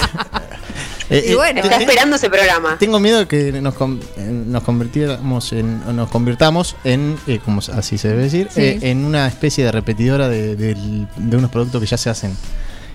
[1.11, 1.61] Eh, Y eh, bueno.
[1.63, 2.77] Está esperando ese programa.
[2.79, 7.97] Tengo miedo de que nos, eh, nos convirtiéramos en, nos convirtamos en, eh, como así
[7.99, 8.61] se debe decir, Sí.
[8.61, 12.37] eh, en una especie de repetidora de, de unos productos que ya se hacen.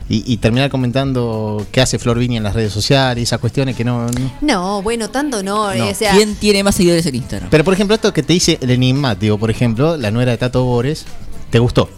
[0.10, 3.74] Y, y terminar comentando qué hace Flor Viña en las redes sociales y esas cuestiones
[3.76, 5.74] que no, no- No, bueno, tanto no.
[5.74, 5.88] No.
[5.88, 7.50] O sea, ¿Quién tiene más seguidores en Instagram?
[7.50, 10.66] Pero por ejemplo, esto que te dice el enigmático, por ejemplo, la nuera de Tato
[10.66, 11.06] Bores,
[11.50, 11.90] ¿te gustó?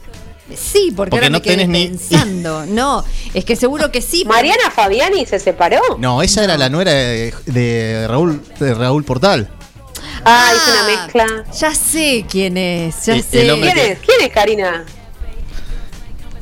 [0.54, 2.66] Sí, porque, Porque ahora no me quedé tenés ni- pensando.
[2.68, 3.04] No,
[3.34, 4.26] es que seguro que sí.
[4.26, 5.80] Mariana Fabiani se separó.
[6.00, 9.50] No, esa era la nuera de, de Raúl de Raúl Portal.
[10.24, 11.44] Ah, hizo una mezcla.
[11.60, 13.48] Ya sé quién es, ya El- sé.
[13.48, 14.00] el ¿Quién es?
[14.00, 14.86] ¿Quién es Karina?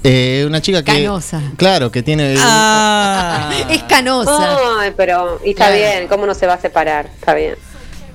[0.03, 0.91] Eh, una chica que.
[1.03, 1.41] Canosa.
[1.55, 2.35] Claro, que tiene.
[2.39, 3.51] Ah.
[3.69, 4.57] Es canosa.
[4.79, 5.39] Ay, pero.
[5.45, 5.75] Y está Claro.
[5.81, 7.09] bien, ¿cómo no se va a separar?
[7.17, 7.55] Está bien.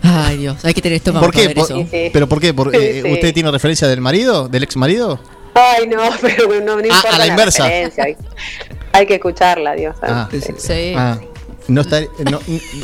[0.03, 1.49] Ay, Dios, hay que tener estómago ¿Por qué?
[1.49, 1.91] para ver Por- eso.
[1.91, 2.11] Sí.
[2.13, 2.53] ¿Pero por qué?
[2.55, 3.11] Por- eh, sí.
[3.13, 4.49] ¿Usted tiene referencia del marido?
[4.49, 5.19] ¿Del ex marido?
[5.55, 7.65] Ay, no, pero no, no Ah, importa a la inversa.
[7.65, 8.05] referencia.
[8.05, 8.17] Hay,
[8.93, 9.97] hay que escucharla, Dios.
[10.03, 10.95] Ah, Sí.
[10.97, 11.19] ah,
[11.69, 12.01] no está,
[12.31, 12.41] no,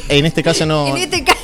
[0.09, 0.89] en este caso no.
[0.89, 1.39] En este caso.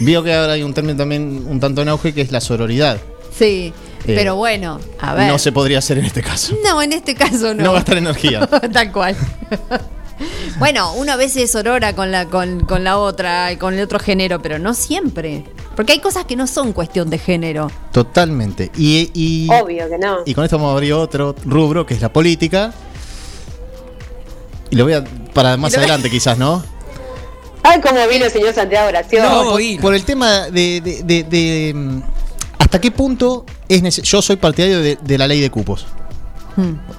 [0.00, 2.98] Vio que ahora hay un término también un tanto en auge que es la sororidad.
[3.36, 3.72] Sí,
[4.06, 5.26] Eh, pero bueno, a ver.
[5.26, 6.54] No se podría hacer en este caso.
[6.64, 7.64] No, en este caso no.
[7.64, 8.46] No gastar energía.
[8.72, 9.16] Tal cual.
[10.58, 13.98] bueno, uno a veces orora con la, con, con la otra y con el otro
[13.98, 15.44] género, pero no siempre.
[15.74, 17.70] Porque hay cosas que no son cuestión de género.
[17.92, 18.70] Totalmente.
[18.76, 20.18] Y, y, Obvio que no.
[20.24, 22.72] y con esto vamos a abrir otro rubro que es la política.
[24.70, 25.04] Y lo voy a.
[25.34, 26.64] para más adelante quizás, ¿no?
[27.62, 29.22] Ay, cómo vino el señor Santiago Oración.
[29.26, 32.00] No, por, por el tema de, de- de- de, mm,
[32.58, 35.86] hasta qué punto es nece- yo soy partidario de, de la ley de cupos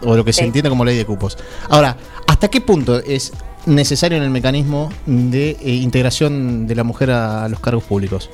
[0.03, 1.35] o lo que se entiende como ley de cupos.
[1.69, 1.97] Ahora,
[2.27, 3.33] ¿hasta qué punto es
[3.65, 8.29] necesario en el mecanismo de eh, integración de la mujer a, a los cargos públicos?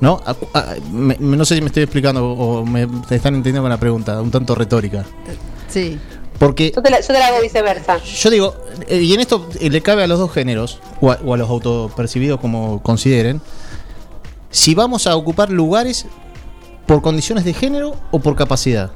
[0.00, 0.20] ¿No?
[0.26, 3.70] A- a- me- no sé si me estoy explicando o me te están entendiendo con
[3.70, 5.04] la pregunta, un tanto retórica.
[5.68, 5.98] Sí.
[6.38, 7.96] Porque Yo te, la, yo te la hago viceversa.
[7.98, 8.54] yo digo,
[8.88, 11.36] eh, y en esto eh, le cabe a los dos géneros, o a, o a
[11.38, 13.40] los autopercibidos como consideren,
[14.50, 16.04] si vamos a ocupar lugares
[16.86, 18.90] por condiciones de género o por capacidad.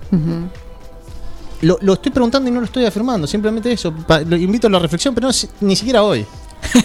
[1.62, 3.92] Lo, lo estoy preguntando y no lo estoy afirmando, simplemente eso.
[3.92, 6.26] Pa- lo invito a la reflexión, pero no, si- ni siquiera hoy.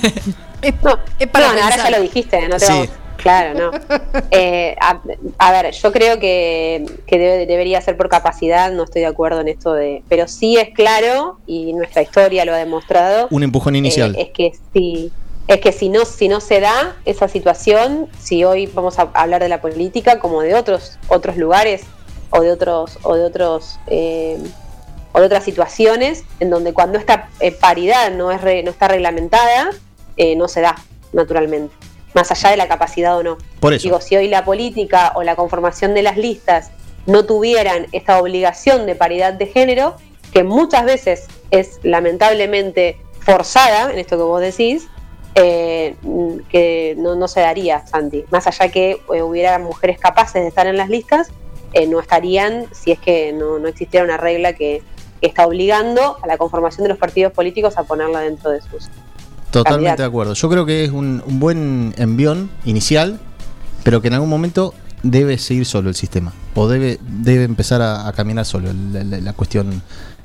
[0.83, 2.71] No, es para no, no, ahora ya lo dijiste, no te Sí.
[2.73, 3.71] vamos- Claro, no.
[4.31, 4.99] Eh, a,
[5.37, 9.41] a ver, yo creo que, que debe- debería ser por capacidad, no estoy de acuerdo
[9.41, 10.03] en esto de.
[10.09, 13.27] Pero sí es claro, y nuestra historia lo ha demostrado.
[13.31, 14.15] Un empujón inicial.
[14.15, 15.11] eh, es que si
[15.47, 19.43] es que si no si no se da esa situación si hoy vamos a hablar
[19.43, 21.83] de la política como de otros otros lugares
[22.31, 24.39] o de otros o de otros eh,
[25.15, 28.89] o de otras situaciones en donde cuando esta eh, paridad no es re- no está
[28.89, 29.69] reglamentada
[30.17, 30.75] eh, no se da
[31.13, 31.73] naturalmente
[32.13, 33.37] más allá de la capacidad o no.
[33.59, 33.83] Por eso.
[33.83, 36.71] Digo, si hoy la política o la conformación de las listas
[37.05, 39.95] no tuvieran esta obligación de paridad de género,
[40.33, 44.87] que muchas veces es lamentablemente forzada, en esto que vos decís,
[45.35, 45.95] eh,
[46.49, 48.23] que no, no se daría, Santi.
[48.31, 51.27] Más allá que eh, hubiera mujeres capaces de estar en las listas,
[51.73, 54.81] eh, no estarían si es que no, no existiera una regla que,
[55.21, 58.89] que está obligando a la conformación de los partidos políticos a ponerla dentro de sus
[59.51, 59.97] Totalmente candidatos.
[59.99, 60.33] de acuerdo.
[60.33, 63.19] Yo creo que es un, un buen envión inicial,
[63.83, 64.73] pero que en algún momento
[65.03, 66.33] debe seguir solo el sistema.
[66.55, 69.71] O debe, debe empezar a, a caminar solo la, la- la cuestión.
[69.71, 69.79] eh,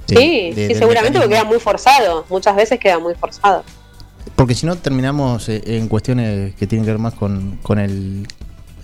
[0.06, 2.24] Sí, de- sí, del seguramente porque queda muy forzado.
[2.28, 3.62] Muchas veces queda muy forzado.
[4.34, 8.26] Porque si no terminamos eh, en cuestiones que tienen que ver más con, con el,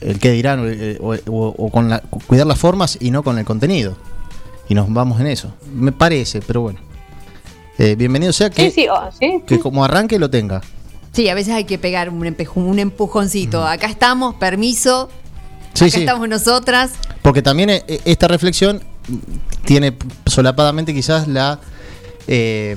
[0.00, 3.38] el qué dirán o, eh, o- con la, cu- cuidar las formas y no con
[3.38, 3.96] el contenido.
[4.68, 5.52] Y nos vamos en eso.
[5.72, 6.80] Me parece, pero bueno.
[7.78, 9.42] Eh, bienvenido sea que, Sí, sí, oh, sí.
[9.46, 10.62] que como arranque lo tenga.
[11.12, 13.66] Sí, a veces hay que pegar un, un empujoncito.
[13.66, 15.08] Acá estamos, permiso.
[15.74, 16.00] Sí, acá sí.
[16.00, 16.92] estamos nosotras.
[17.22, 18.82] Porque también eh, esta reflexión
[19.64, 21.60] tiene solapadamente quizás la,
[22.26, 22.76] eh,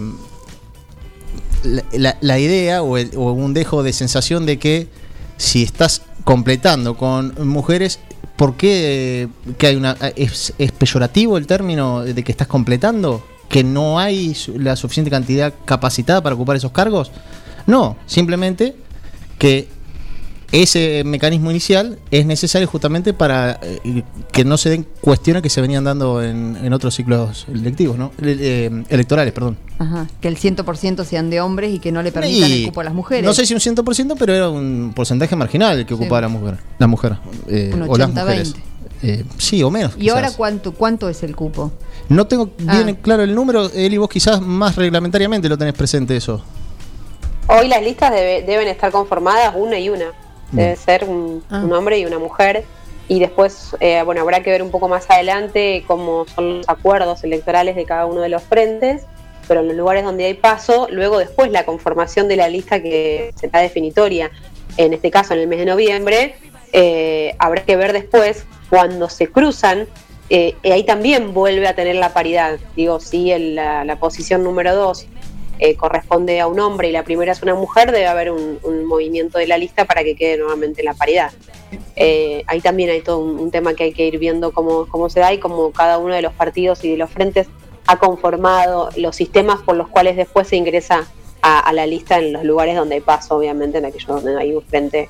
[1.63, 4.87] la, la- la idea o, el- o un dejo de sensación de que
[5.37, 7.99] si estás completando con mujeres,
[8.39, 13.21] ¿por qué eh, que hay una es, es peyorativo el término de que estás completando?
[13.49, 17.11] ¿Que no hay la suficiente cantidad capacitada para ocupar esos cargos?
[17.67, 18.77] No, simplemente
[19.37, 19.67] que
[20.51, 25.61] ese mecanismo inicial es necesario justamente para eh, que no se den cuestiones que se
[25.61, 28.11] venían dando en, en otros ciclos electivos, ¿no?
[28.21, 29.57] Eh, electorales, perdón.
[29.77, 32.81] Ajá, que el 100% sean de hombres y que no le permitan Y el cupo
[32.81, 33.23] a las mujeres.
[33.25, 36.01] No sé si un 100%, pero era un porcentaje marginal el que Sí.
[36.01, 36.57] ocupaba la mujer.
[36.79, 37.17] La mujer.
[37.47, 38.21] eh, Un o las 80-20.
[38.23, 38.55] mujeres.
[39.01, 39.93] Eh, sí, o menos.
[39.97, 41.71] ¿Y ahora cuánto, cuánto es el cupo?
[42.09, 42.81] No tengo Ah.
[42.83, 46.43] bien claro el número, Eli, vos quizás más reglamentariamente lo tenés presente eso.
[47.47, 50.05] Hoy las listas debe- deben estar conformadas una y una.
[50.51, 51.61] Debe ser un, Ah.
[51.63, 52.63] un hombre y una mujer.
[53.07, 57.23] Y después, eh, bueno, habrá que ver un poco más adelante cómo son los acuerdos
[57.23, 59.03] electorales de cada uno de los frentes.
[59.47, 63.33] Pero en los lugares donde hay paso, luego después la conformación de la lista que
[63.35, 64.29] será definitoria,
[64.77, 66.35] en este caso en el mes de noviembre,
[66.71, 69.87] eh, habrá que ver después cuando se cruzan.
[70.31, 72.59] eh, y ahí también vuelve a tener la paridad.
[72.75, 75.07] Digo, si el- la, la posición número dos
[75.59, 79.37] eh, corresponde a un hombre y la primera es una mujer, debe haber un, movimiento
[79.37, 81.31] de la lista para que quede nuevamente la paridad.
[81.95, 85.19] Eh, ahí también hay todo un, tema que hay que ir viendo cómo, cómo se
[85.19, 87.47] da y cómo cada uno de los partidos y de los frentes
[87.87, 91.07] ha conformado los sistemas por los cuales después se ingresa
[91.41, 94.61] a, la lista en los lugares donde hay paso, obviamente, en aquellos donde hay un
[94.61, 95.09] frente,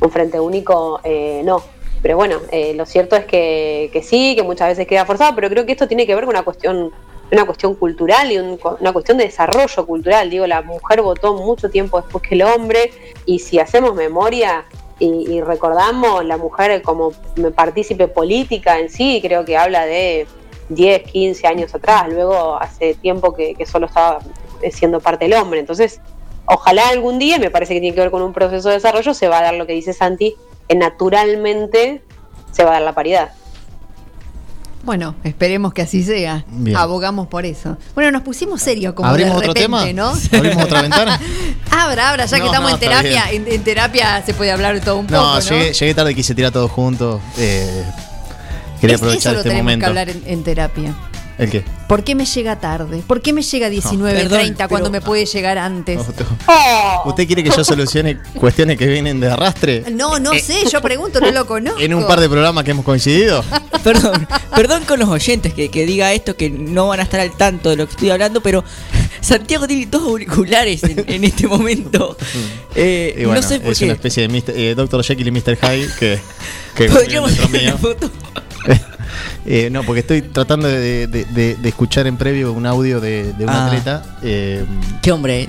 [0.00, 1.62] un frente único, eh, no.
[2.02, 5.48] Pero bueno, eh, lo cierto es que, que sí, que muchas veces queda forzado, pero
[5.48, 6.92] creo que esto tiene que ver con una cuestión
[7.32, 10.30] una cuestión cultural y un- una cuestión de desarrollo cultural.
[10.30, 12.92] Digo, la mujer votó mucho tiempo después que el hombre
[13.26, 14.64] y si hacemos memoria
[15.00, 17.12] y, recordamos la mujer como
[17.56, 20.26] partícipe política en sí, creo que habla de
[20.68, 22.08] 10, 15 años atrás.
[22.08, 24.20] Luego hace tiempo que, que solo estaba
[24.70, 25.60] siendo parte del hombre.
[25.60, 26.00] Entonces,
[26.46, 29.28] ojalá algún día, me parece que tiene que ver con un proceso de desarrollo, se
[29.28, 30.36] va a dar lo que dice Santi,
[30.68, 32.02] que naturalmente
[32.52, 33.32] se va a dar la paridad.
[34.84, 36.44] Bueno, esperemos que así sea.
[36.48, 36.76] Bien.
[36.76, 37.78] Abogamos por eso.
[37.94, 39.92] Bueno, nos pusimos serios como ¿Abrimos de otro repente, tema?
[39.92, 40.12] ¿no?
[40.38, 41.20] ¿Abrimos otra ventana?
[41.70, 44.96] Abra, abra, ya que estamos no, en terapia, en, en terapia se puede hablar todo
[44.98, 47.20] un poco, No, llegué, llegué tarde y quise tirar todo junto.
[47.36, 47.84] eh,
[48.80, 49.80] quería Es- aprovechar eso lo este momento.
[49.84, 50.94] que hablar en, en terapia.
[51.38, 51.64] ¿El qué?
[51.94, 53.04] ¿Por qué me llega tarde?
[53.06, 56.00] ¿Por qué me llega 19, perdón, 30 cuando me puede llegar antes?
[57.04, 59.84] ¿Usted quiere que yo solucione cuestiones que vienen de arrastre?
[59.92, 61.78] No, no sé, yo pregunto, no lo conozco.
[61.84, 63.44] En un par de programas que hemos coincidido.
[63.84, 64.26] Perdón,
[64.56, 67.70] perdón con los oyentes que, que diga esto, que no van a estar al tanto
[67.70, 68.64] de lo que estoy hablando, pero
[69.20, 72.16] Santiago tiene dos auriculares en, en este momento.
[72.76, 73.84] Eh, Y bueno, no sé por es qué.
[73.84, 74.50] una especie de Mr.
[74.56, 75.04] eh, Dr.
[75.04, 75.56] Jekyll y Mr.
[75.56, 76.18] Hyde que,
[76.74, 78.10] que Podríamos hacer una foto.
[79.46, 83.32] Eh, no, porque estoy tratando de, de- de- de escuchar en previo un audio de,
[83.32, 83.66] de un Ah.
[83.66, 84.02] atleta.
[84.22, 84.64] eh,
[85.02, 85.48] Qué hombre,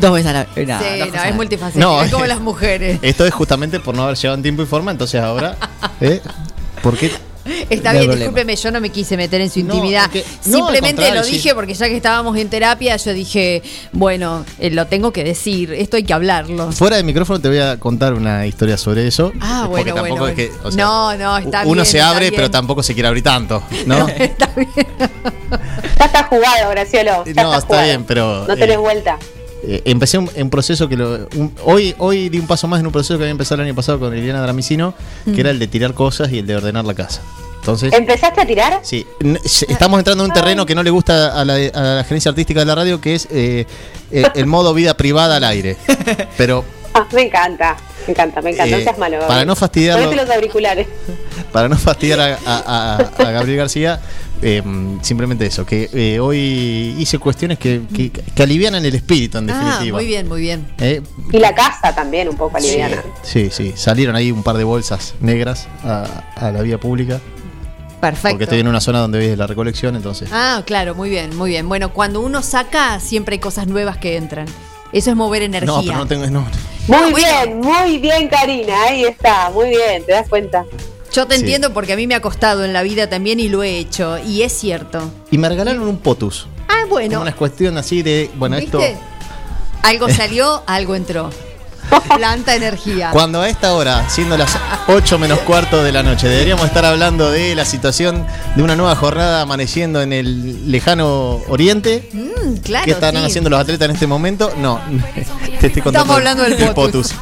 [0.00, 0.44] dos, veces a la.
[0.44, 2.98] no, sí, no, es la- multifacético, No, es como las mujeres.
[3.02, 5.56] esto es justamente por no haber llegado en tiempo y forma, entonces ahora.
[6.00, 6.20] ¿eh?
[6.82, 7.10] ¿Por qué?
[7.44, 8.14] Está bien, problema.
[8.16, 10.10] discúlpeme, yo no me quise meter en su intimidad.
[10.10, 11.32] que- no, Simplemente lo sí.
[11.32, 13.62] dije porque ya que estábamos en terapia, yo dije,
[13.92, 16.70] bueno, eh, lo tengo que decir, esto hay que hablarlo.
[16.72, 19.32] Fuera de micrófono te voy a contar una historia sobre eso.
[19.40, 20.68] Ah, eh, porque bueno, tampoco bueno, es que, bueno.
[20.68, 21.86] o sea, no, no, está uno bien.
[21.86, 22.34] se está abre, bien.
[22.36, 24.06] pero tampoco se quiere abrir tanto, ¿no?
[25.98, 27.24] Ya está jugado, Graciolo.
[27.26, 27.84] Ya No, está jugado.
[27.86, 29.18] bien, pero, No tenés eh, vuelta.
[29.72, 32.86] Eh, empecé un, un proceso que lo, un- hoy hoy di un paso más en
[32.86, 34.94] un proceso que había empezado el año pasado con Liliana Dramicino,
[35.26, 35.32] Mm.
[35.34, 37.20] que era el de tirar cosas y el de ordenar la casa.
[37.60, 38.80] Entonces, ¿Empezaste a tirar?
[38.82, 39.06] sí,
[39.68, 42.60] estamos entrando en un terreno que no le gusta a la, a la gerencia artística
[42.60, 43.66] de la radio, que es eh,
[44.10, 45.76] eh, el modo vida privada al aire.
[46.38, 46.64] Pero
[46.94, 47.76] Ah, me encanta,
[48.06, 48.74] me encanta, me encanta.
[48.76, 49.18] Eh, no seas malo.
[49.20, 49.44] para
[50.00, 50.16] Gabriel.
[50.16, 50.86] no los auriculares.
[51.52, 52.96] Para no fastidiar a, a- a-
[53.26, 54.00] a Gabriel García,
[54.40, 54.62] eh,
[55.02, 59.64] simplemente eso, que eh, hoy hice cuestiones que, que, que alivianan el espíritu en Ah,
[59.64, 59.96] definitiva.
[59.98, 60.72] muy bien, muy bien.
[60.78, 61.02] Eh,
[61.32, 63.02] Y la casa también, un poco aliviana.
[63.22, 66.04] sí, sí, salieron ahí un par de bolsas negras a,
[66.36, 67.20] a la vía pública.
[68.00, 68.30] Perfecto.
[68.30, 70.28] Porque estoy en una zona donde ves la recolección, entonces.
[70.32, 71.68] Ah, claro, muy bien, muy bien.
[71.68, 74.46] Bueno, cuando uno saca, siempre hay cosas nuevas que entran.
[74.92, 75.72] Eso es mover energía.
[75.72, 76.26] no, pero no tengo.
[76.26, 76.46] No,
[76.88, 78.82] Muy bien, muy bien, Karina.
[78.84, 80.64] Ahí está, muy bien, ¿te das cuenta?
[81.12, 81.40] Yo te Sí.
[81.40, 84.18] entiendo porque a mí me ha costado en la vida también y lo he hecho.
[84.18, 85.10] Y es cierto.
[85.30, 86.46] Y me regalaron un potus.
[86.68, 87.10] Ah, bueno.
[87.14, 88.30] Como una cuestión así de.
[88.36, 88.92] Bueno, ¿Viste?
[88.92, 89.00] esto.
[89.82, 91.30] Algo salió, algo entró.
[92.16, 93.10] Planta energía.
[93.12, 94.56] Cuando a esta hora, siendo las
[94.88, 98.26] 8 menos cuarto de la noche, deberíamos estar hablando de la situación
[98.56, 102.08] de una nueva jornada amaneciendo en el lejano oriente.
[102.12, 102.84] Mm, claro.
[102.84, 103.22] ¿Qué están sí.
[103.24, 104.52] haciendo los atletas en este momento?
[104.58, 104.80] No,
[105.60, 106.14] te estoy contando.
[106.14, 107.14] Estamos hablando del potus.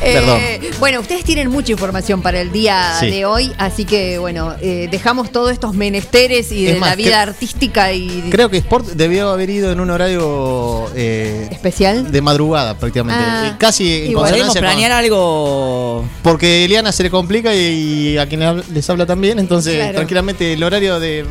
[0.00, 0.40] Eh, Perdón.
[0.80, 3.10] bueno, ustedes tienen mucha información para el día Sí.
[3.10, 6.96] de hoy, así que bueno, eh, dejamos todos estos menesteres y Es de más, la
[6.96, 12.10] vida cre- artística y Creo que Sport debió haber ido en un horario eh, especial
[12.10, 13.22] de madrugada prácticamente.
[13.26, 16.04] Ah, Casi en con- planear algo.
[16.22, 18.40] Porque Eliana se le complica y, y a quien
[18.72, 19.94] les habla también, entonces Claro.
[19.94, 21.24] tranquilamente el horario de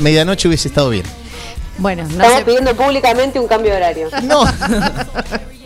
[0.00, 1.04] medianoche hubiese estado bien.
[1.78, 4.08] bueno, no Estamos pidiendo públicamente un cambio de horario.
[4.24, 4.44] No.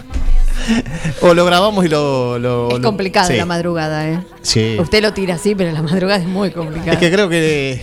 [1.21, 2.39] O lo grabamos y lo.
[2.39, 3.37] lo- Es lo- complicado sí.
[3.37, 4.19] la madrugada, ¿eh?
[4.43, 4.77] Sí.
[4.79, 6.93] Usted lo tira así, pero la madrugada es muy complicada.
[6.93, 7.83] Es que creo que,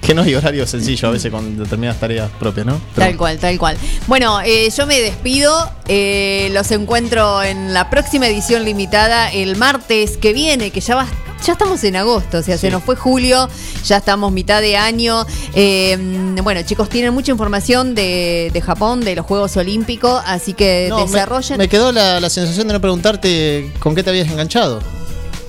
[0.00, 2.80] que no hay horario sencillo a veces con determinadas tareas propias, ¿no?
[2.94, 3.76] Pero- Tal cual, tal cual.
[4.06, 5.70] Bueno, eh, yo me despido.
[5.88, 11.06] eh, los encuentro en la próxima edición limitada el martes que viene, que ya va.
[11.44, 13.48] Ya estamos en agosto, o sea, se nos fue julio,
[13.84, 15.26] ya estamos mitad de año.
[15.54, 15.98] Eh,
[16.42, 21.00] bueno, chicos, tienen mucha información de, de Japón, de los Juegos Olímpicos, así que No,
[21.00, 21.58] me- desarrollen.
[21.58, 24.80] Me, quedó la, la sensación de no preguntarte con qué te habías enganchado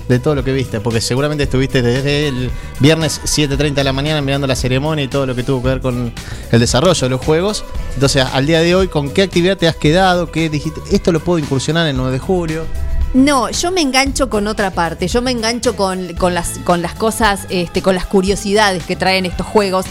[0.08, 4.20] de todo lo que viste, porque seguramente estuviste desde el viernes 7.30 de la mañana
[4.20, 6.12] mirando la ceremonia y todo lo que tuvo que ver con
[6.52, 7.64] el desarrollo de los juegos.
[7.94, 10.30] Entonces, al día de hoy, ¿con qué actividad te has quedado?
[10.30, 10.80] ¿Qué dijiste?
[10.92, 12.66] Esto lo puedo incursionar el 9 de julio.
[13.16, 15.08] No, yo me engancho con otra parte.
[15.08, 19.24] Yo me engancho con, con las, con las cosas, este, con las curiosidades que traen
[19.24, 19.86] estos juegos.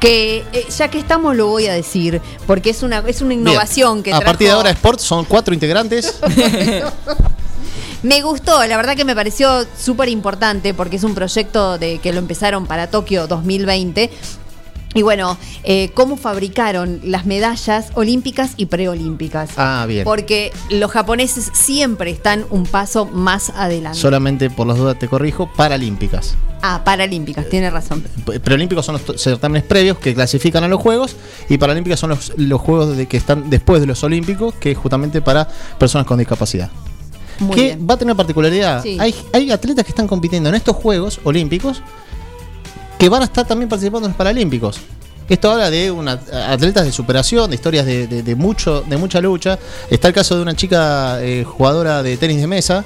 [0.00, 3.94] Que eh, ya que estamos lo voy a decir, porque es una, es una innovación
[3.96, 4.04] Bien.
[4.04, 6.18] que A trajo- partir de ahora, Sport son cuatro integrantes.
[8.02, 12.14] Me gustó, la verdad que me pareció súper importante porque es un proyecto de que
[12.14, 14.10] lo empezaron para Tokio 2020.
[14.92, 19.50] Y bueno, eh, cómo fabricaron las medallas olímpicas y preolímpicas.
[19.56, 20.04] Ah, bien.
[20.04, 23.98] Porque los japoneses siempre están un paso más adelante.
[23.98, 26.34] Solamente por las dudas te corrijo, paralímpicas.
[26.62, 28.04] Ah, paralímpicas, tiene razón.
[28.42, 31.16] Preolímpicos son los certámenes previos que clasifican a los Juegos
[31.48, 34.78] y Paralímpicas son los, los Juegos de que están después de los Olímpicos, que es
[34.78, 35.48] justamente para
[35.78, 36.68] personas con discapacidad.
[37.38, 37.86] Muy que bien.
[37.88, 38.82] va a tener una particularidad.
[38.82, 38.98] Sí.
[39.00, 41.80] Hay, hay atletas que están compitiendo en estos Juegos Olímpicos
[43.00, 44.78] que van a estar también participando en los Paralímpicos.
[45.26, 49.20] Esto habla de una, atletas de superación, de historias de, de- de mucho, de mucha
[49.20, 49.58] lucha.
[49.88, 52.84] Está el caso de una chica eh, jugadora de tenis de mesa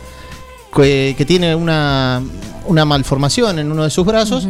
[0.74, 2.22] que, que tiene una,
[2.66, 4.46] una malformación en uno de sus brazos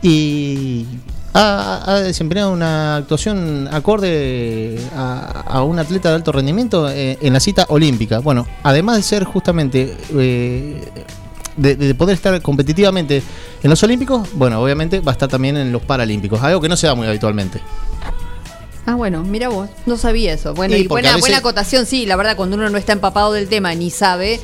[0.00, 0.86] y
[1.34, 7.32] ha, ha desempeñado una actuación acorde a, a un atleta de alto rendimiento eh, en
[7.34, 8.20] la cita olímpica.
[8.20, 10.80] Bueno, además de ser justamente eh,
[11.56, 13.22] de, de poder estar competitivamente
[13.62, 16.76] en los olímpicos, bueno, obviamente va a estar también en los paralímpicos, algo que no
[16.76, 17.60] se da muy habitualmente.
[18.84, 20.54] Ah, bueno, mira vos, no sabía eso.
[20.54, 23.48] Bueno, y buena, veces- buena acotación, sí, la verdad, cuando uno no está empapado del
[23.48, 24.40] tema ni sabe,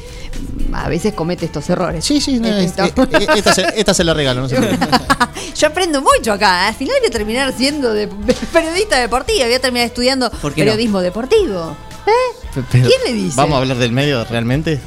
[0.72, 2.04] a veces comete estos errores.
[2.04, 4.56] Sí, sí, no, Esto- es- eh, eh, esta, se, esta se la regalo, no se.
[5.56, 6.66] Yo aprendo mucho acá.
[6.66, 6.68] ¿eh?
[6.68, 8.06] Al final voy a terminar siendo de-
[8.52, 11.76] periodista deportiva, voy a terminar estudiando periodismo deportivo.
[12.06, 12.60] ¿Eh?
[12.70, 13.34] Pero, ¿Quién le dice?
[13.36, 14.80] ¿Vamos a hablar del medio realmente?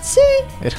[0.00, 0.20] Sí,
[0.60, 0.76] Pero,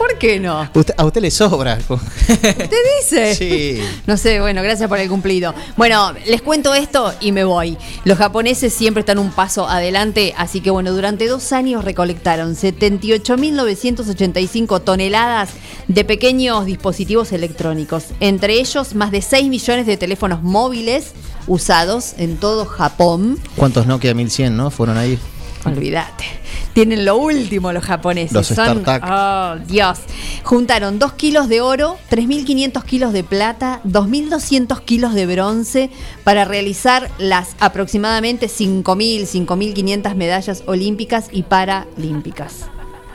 [0.00, 0.62] ¿por qué no?
[0.74, 1.76] usted- a usted le sobra.
[1.76, 3.34] ¿Te dice?
[3.34, 3.82] Sí.
[4.06, 5.54] No sé, bueno, gracias por el cumplido.
[5.76, 7.76] Bueno, les cuento esto y me voy.
[8.04, 14.80] Los japoneses siempre están un paso adelante, así que bueno, durante dos años recolectaron 78.985
[14.82, 15.50] toneladas
[15.88, 21.12] de pequeños dispositivos electrónicos, entre ellos más de 6 millones de teléfonos móviles
[21.46, 23.38] usados en todo Japón.
[23.56, 24.70] ¿Cuántos Nokia 1100, no?
[24.70, 25.18] Fueron ahí.
[25.64, 26.24] Olvídate.
[26.72, 28.32] Tienen lo último los japoneses.
[28.32, 29.98] Los Son, oh, Dios.
[30.44, 35.90] Juntaron 2 kilos de oro, 3.500 kilos de plata, 2.200 kilos de bronce
[36.24, 42.66] para realizar las aproximadamente 5.000, 5.500 medallas olímpicas y paralímpicas.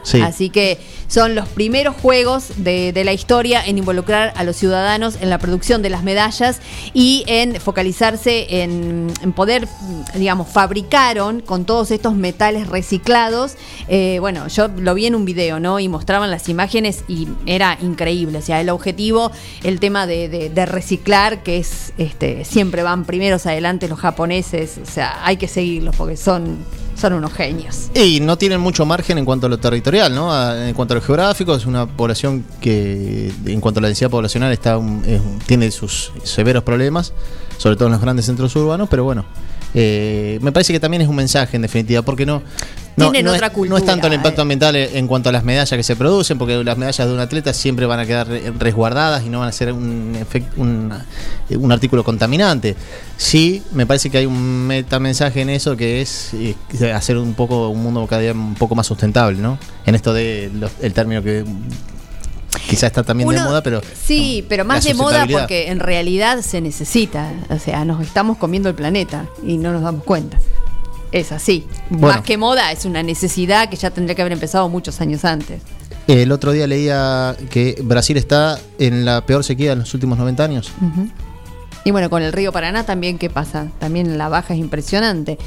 [0.05, 0.21] Sí.
[0.21, 0.77] Así que
[1.07, 5.37] son los primeros juegos de, de la historia en involucrar a los ciudadanos en la
[5.39, 6.61] producción de las medallas
[6.93, 9.67] y en focalizarse en, poder,
[10.15, 13.55] digamos, fabricaron con todos estos metales reciclados.
[13.87, 15.79] eh, bueno, yo lo vi en un video, ¿no?
[15.79, 18.37] Y mostraban las imágenes y era increíble.
[18.37, 19.31] O sea, el objetivo,
[19.63, 24.77] el tema de, de- de reciclar, que es, este, siempre van primeros adelante los japoneses.
[24.81, 26.57] O sea, hay que seguirlos porque son,
[26.95, 27.89] son unos genios.
[27.93, 30.55] Y no tienen mucho margen en cuanto a lo territorial, ¿no?
[30.55, 34.51] En cuanto a lo geográfico, es una población que, en cuanto a la densidad poblacional,
[34.51, 37.13] está un- es tiene sus severos problemas,
[37.57, 39.25] sobre todo en los grandes centros urbanos, pero bueno.
[39.75, 42.41] Eh, me parece que también es un mensaje, en definitiva, porque no.
[42.97, 44.43] No, Tienen no otra es, no cultura, es tanto el impacto eh.
[44.43, 47.53] ambiental en cuanto a las medallas que se producen, porque las medallas de un atleta
[47.53, 50.93] siempre van a quedar re- resguardadas y no van a ser un, efec- un,
[51.57, 52.73] un artículo contaminante.
[53.17, 56.55] Sí, me parece que hay un metamensaje en eso que es eh,
[56.93, 59.59] hacer un poco un mundo cada día un poco más sustentable, ¿no?
[59.85, 61.43] En esto de los- el término que
[62.67, 66.61] quizás está también de moda, pero Sí, pero más de moda porque en realidad se
[66.61, 67.31] necesita.
[67.49, 70.39] O sea, nos estamos comiendo el planeta y no nos damos cuenta.
[71.11, 71.65] Es así.
[71.89, 72.15] Bueno.
[72.15, 75.61] Más que moda, es una necesidad que ya tendría que haber empezado muchos años antes.
[76.07, 80.43] el otro día leía que Brasil está en la peor sequía de los últimos 90
[80.43, 80.71] años.
[81.83, 83.67] Y bueno, con el río Paraná también, ¿qué pasa?
[83.79, 85.37] También la baja es impresionante.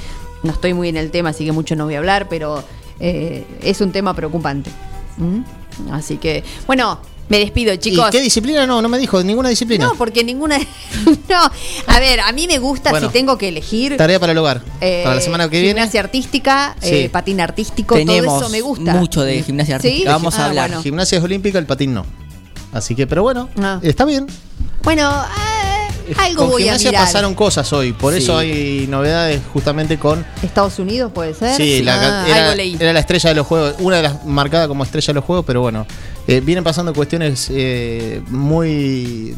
[0.43, 2.63] No estoy muy en el tema, así que mucho no voy a hablar, pero
[3.01, 4.71] eh, es un tema preocupante.
[5.17, 5.41] ¿Mm?
[5.93, 6.99] Así que, bueno,
[7.29, 8.09] me despido, chicos.
[8.09, 8.67] ¿Y qué disciplina?
[8.67, 9.87] No, no me dijo, ninguna disciplina.
[9.87, 10.59] No, porque ninguna.
[11.29, 11.51] no,
[11.87, 13.97] a ver, a mí me gusta Bueno, si tengo que elegir.
[13.97, 14.63] Tarea para el hogar.
[14.81, 15.75] eh, para la semana que viene.
[15.81, 16.89] Gimnasia artística, Sí.
[16.95, 18.95] eh, patín artístico, todo Tenemos eso me gusta.
[18.95, 19.89] mucho de gimnasia ¿Sí?
[19.89, 20.13] artística.
[20.13, 20.69] Vamos a Ah, hablar.
[20.71, 20.83] bueno.
[20.83, 22.07] Gimnasia es olímpica, el patín no.
[22.73, 23.79] Así que, pero bueno, Ah.
[23.83, 24.27] está bien.
[24.83, 25.58] Bueno, eh,
[26.17, 27.05] algo con voy a gimnasia mirar.
[27.07, 28.21] pasaron cosas hoy, por Sí.
[28.23, 30.25] eso hay novedades justamente con.
[30.43, 31.55] Estados Unidos puede ser.
[31.57, 32.77] Sí, la, Ah, era, algo leí.
[32.79, 35.45] era la estrella de los juegos, una de las marcadas como estrella de los juegos,
[35.47, 35.87] pero bueno,
[36.27, 39.35] eh, vienen pasando cuestiones eh, muy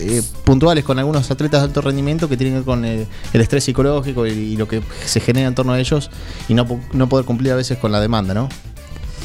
[0.00, 3.40] eh, puntuales con algunos atletas de alto rendimiento que tienen que ver con eh, el
[3.40, 6.10] estrés psicológico y, y lo que se genera en torno a ellos
[6.48, 8.48] y no, no poder cumplir a veces con la demanda, ¿no?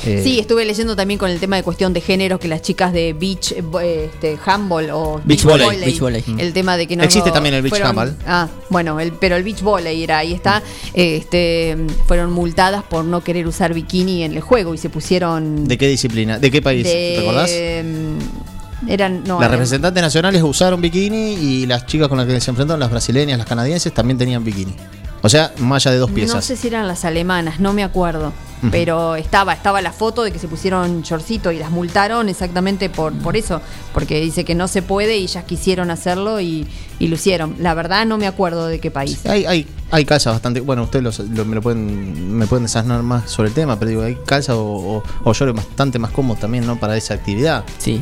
[0.06, 2.92] Eh, Sí, estuve leyendo también con el tema de cuestión de género que las chicas
[2.94, 6.24] de beach, eh, este, handball o Beach volley, beach volley.
[6.38, 8.16] el tema de que no Existe también el beach fueron- handball.
[8.26, 10.64] Ah, bueno, el, pero el beach volley era ahí está,
[10.94, 15.78] este, fueron multadas por no querer usar bikini en el juego y se pusieron ¿De
[15.78, 16.40] qué disciplina?
[16.40, 16.84] ¿De qué país?
[16.84, 17.52] de- ¿Te acordás?
[17.52, 22.40] mm, eran no, las eran- representantes nacionales usaron bikini y las chicas con las que
[22.42, 24.76] se enfrentaron, las brasileñas, las canadienses, también tenían bikini.
[25.24, 26.36] O sea, malla de dos piezas.
[26.36, 28.34] No sé si eran las alemanas, no me acuerdo.
[28.70, 33.12] Pero estaba, estaba la foto de que se pusieron shortcito y las multaron exactamente por,
[33.12, 33.60] por eso.
[33.92, 36.68] Porque dice que no se puede y ellas quisieron hacerlo y,
[37.00, 37.56] y lo hicieron.
[37.58, 39.26] La verdad no me acuerdo de qué país.
[39.26, 40.60] Hay, hay, hay calzas bastante.
[40.60, 43.90] Bueno, ustedes los- lo- me lo pueden me pueden desasnar más sobre el tema, pero
[43.90, 46.80] digo, hay calzas o, o, o bastante más cómodos también, ¿no?
[46.80, 47.64] Para esa actividad.
[47.80, 48.00] Sí.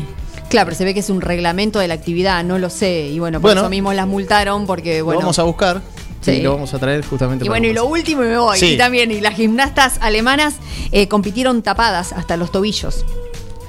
[0.49, 3.07] Claro, pero se ve que es un reglamento de la actividad, no lo sé.
[3.07, 3.61] Y bueno, por Bueno.
[3.61, 5.21] eso mismo las multaron porque, bueno.
[5.21, 5.81] lo vamos a buscar
[6.21, 6.31] Sí.
[6.31, 8.59] y lo vamos a traer justamente Y para bueno, y lo último y me voy.
[8.59, 8.73] Sí.
[8.73, 10.55] Y también, y las gimnastas alemanas
[10.91, 13.05] eh, compitieron tapadas hasta los tobillos.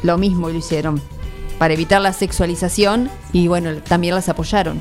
[0.02, 1.01] Lo mismo lo hicieron.
[1.59, 4.81] Para evitar la sexualización y bueno, también las apoyaron.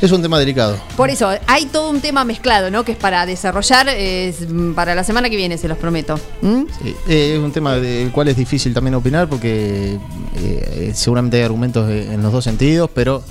[0.00, 0.78] Es un tema delicado.
[0.96, 2.84] Por eso, hay todo un tema mezclado, ¿no?
[2.84, 4.46] Que es para desarrollar, es,
[4.76, 6.20] para la semana que viene, se los prometo.
[6.40, 6.62] ¿Mm?
[6.80, 9.98] Sí, eh, es un tema del cual es difícil también opinar porque
[10.36, 13.24] eh, seguramente hay argumentos en los dos sentidos, pero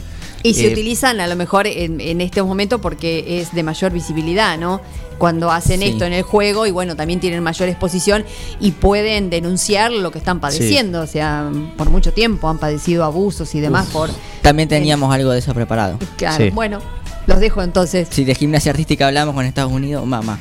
[0.49, 3.91] Y se eh, utilizan a lo mejor en, en este momento porque es de mayor
[3.91, 4.81] visibilidad, ¿no?
[5.17, 5.87] Cuando hacen Sí.
[5.87, 8.23] esto en el juego y bueno, también tienen mayor exposición
[8.59, 11.01] y pueden denunciar lo que están padeciendo.
[11.01, 14.09] O sea, por mucho tiempo han padecido abusos y demás por...
[14.43, 15.97] También teníamos algo de eso preparado.
[16.17, 16.79] Claro, bueno,
[17.25, 18.07] los dejo entonces.
[18.11, 20.39] Si de gimnasia artística hablamos con Estados Unidos, mamá.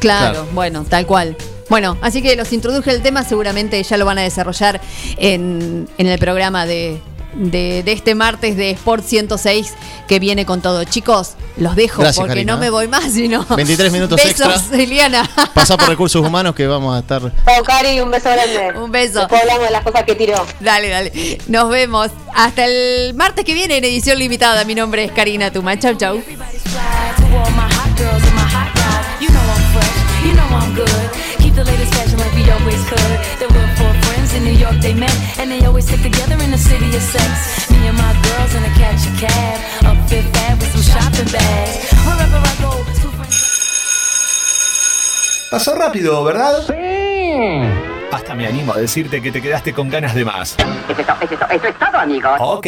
[0.00, 0.48] Claro, Claro.
[0.54, 1.36] bueno, tal cual.
[1.70, 4.80] Bueno, así que los introduje el tema, seguramente ya lo van a desarrollar
[5.16, 7.00] en, en el programa de,
[7.34, 9.72] de, de este martes de Sport 106
[10.08, 10.84] que viene con todo.
[10.84, 12.54] Chicos, los dejo Gracias, porque Karina.
[12.54, 14.78] no me voy más, sino 23 minutos Besos, extra.
[14.82, 15.28] Eliana.
[15.54, 17.20] pasa por recursos humanos que vamos a estar.
[17.44, 18.78] Chao, Cari, un beso grande.
[18.78, 19.20] Un beso.
[19.20, 20.44] Después hablamos de las cosas que tiró.
[20.60, 21.38] Dale, dale.
[21.48, 24.64] Nos vemos hasta el martes que viene en edición limitada.
[24.64, 25.78] Mi nombre es Karina Tuma.
[25.78, 26.20] Chau, chau.
[34.80, 37.70] They met, and they always stick together in the city of sex.
[37.70, 41.30] Me and my girls in a catch a cab, up Fifth Ave with some shopping
[41.32, 41.92] bags.
[42.06, 43.38] Wherever I go, two friends.
[45.50, 46.66] Pasó rápido, ¿verdad?
[46.66, 48.04] Sí.
[48.12, 50.56] Hasta me animo a decirte que te quedaste con ganas de más.
[51.50, 52.32] Eso es todo, amigos.
[52.38, 52.66] Ok,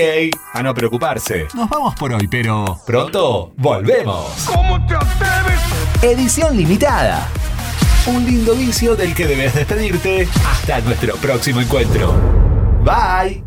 [0.53, 1.47] a no preocuparse.
[1.55, 4.27] Nos vamos por hoy, pero pronto volvemos.
[4.47, 5.61] ¿Cómo te atreves?
[6.03, 7.29] Edición limitada.
[8.07, 12.15] Un lindo vicio del que debes despedirte hasta nuestro próximo encuentro.
[12.85, 13.46] Bye.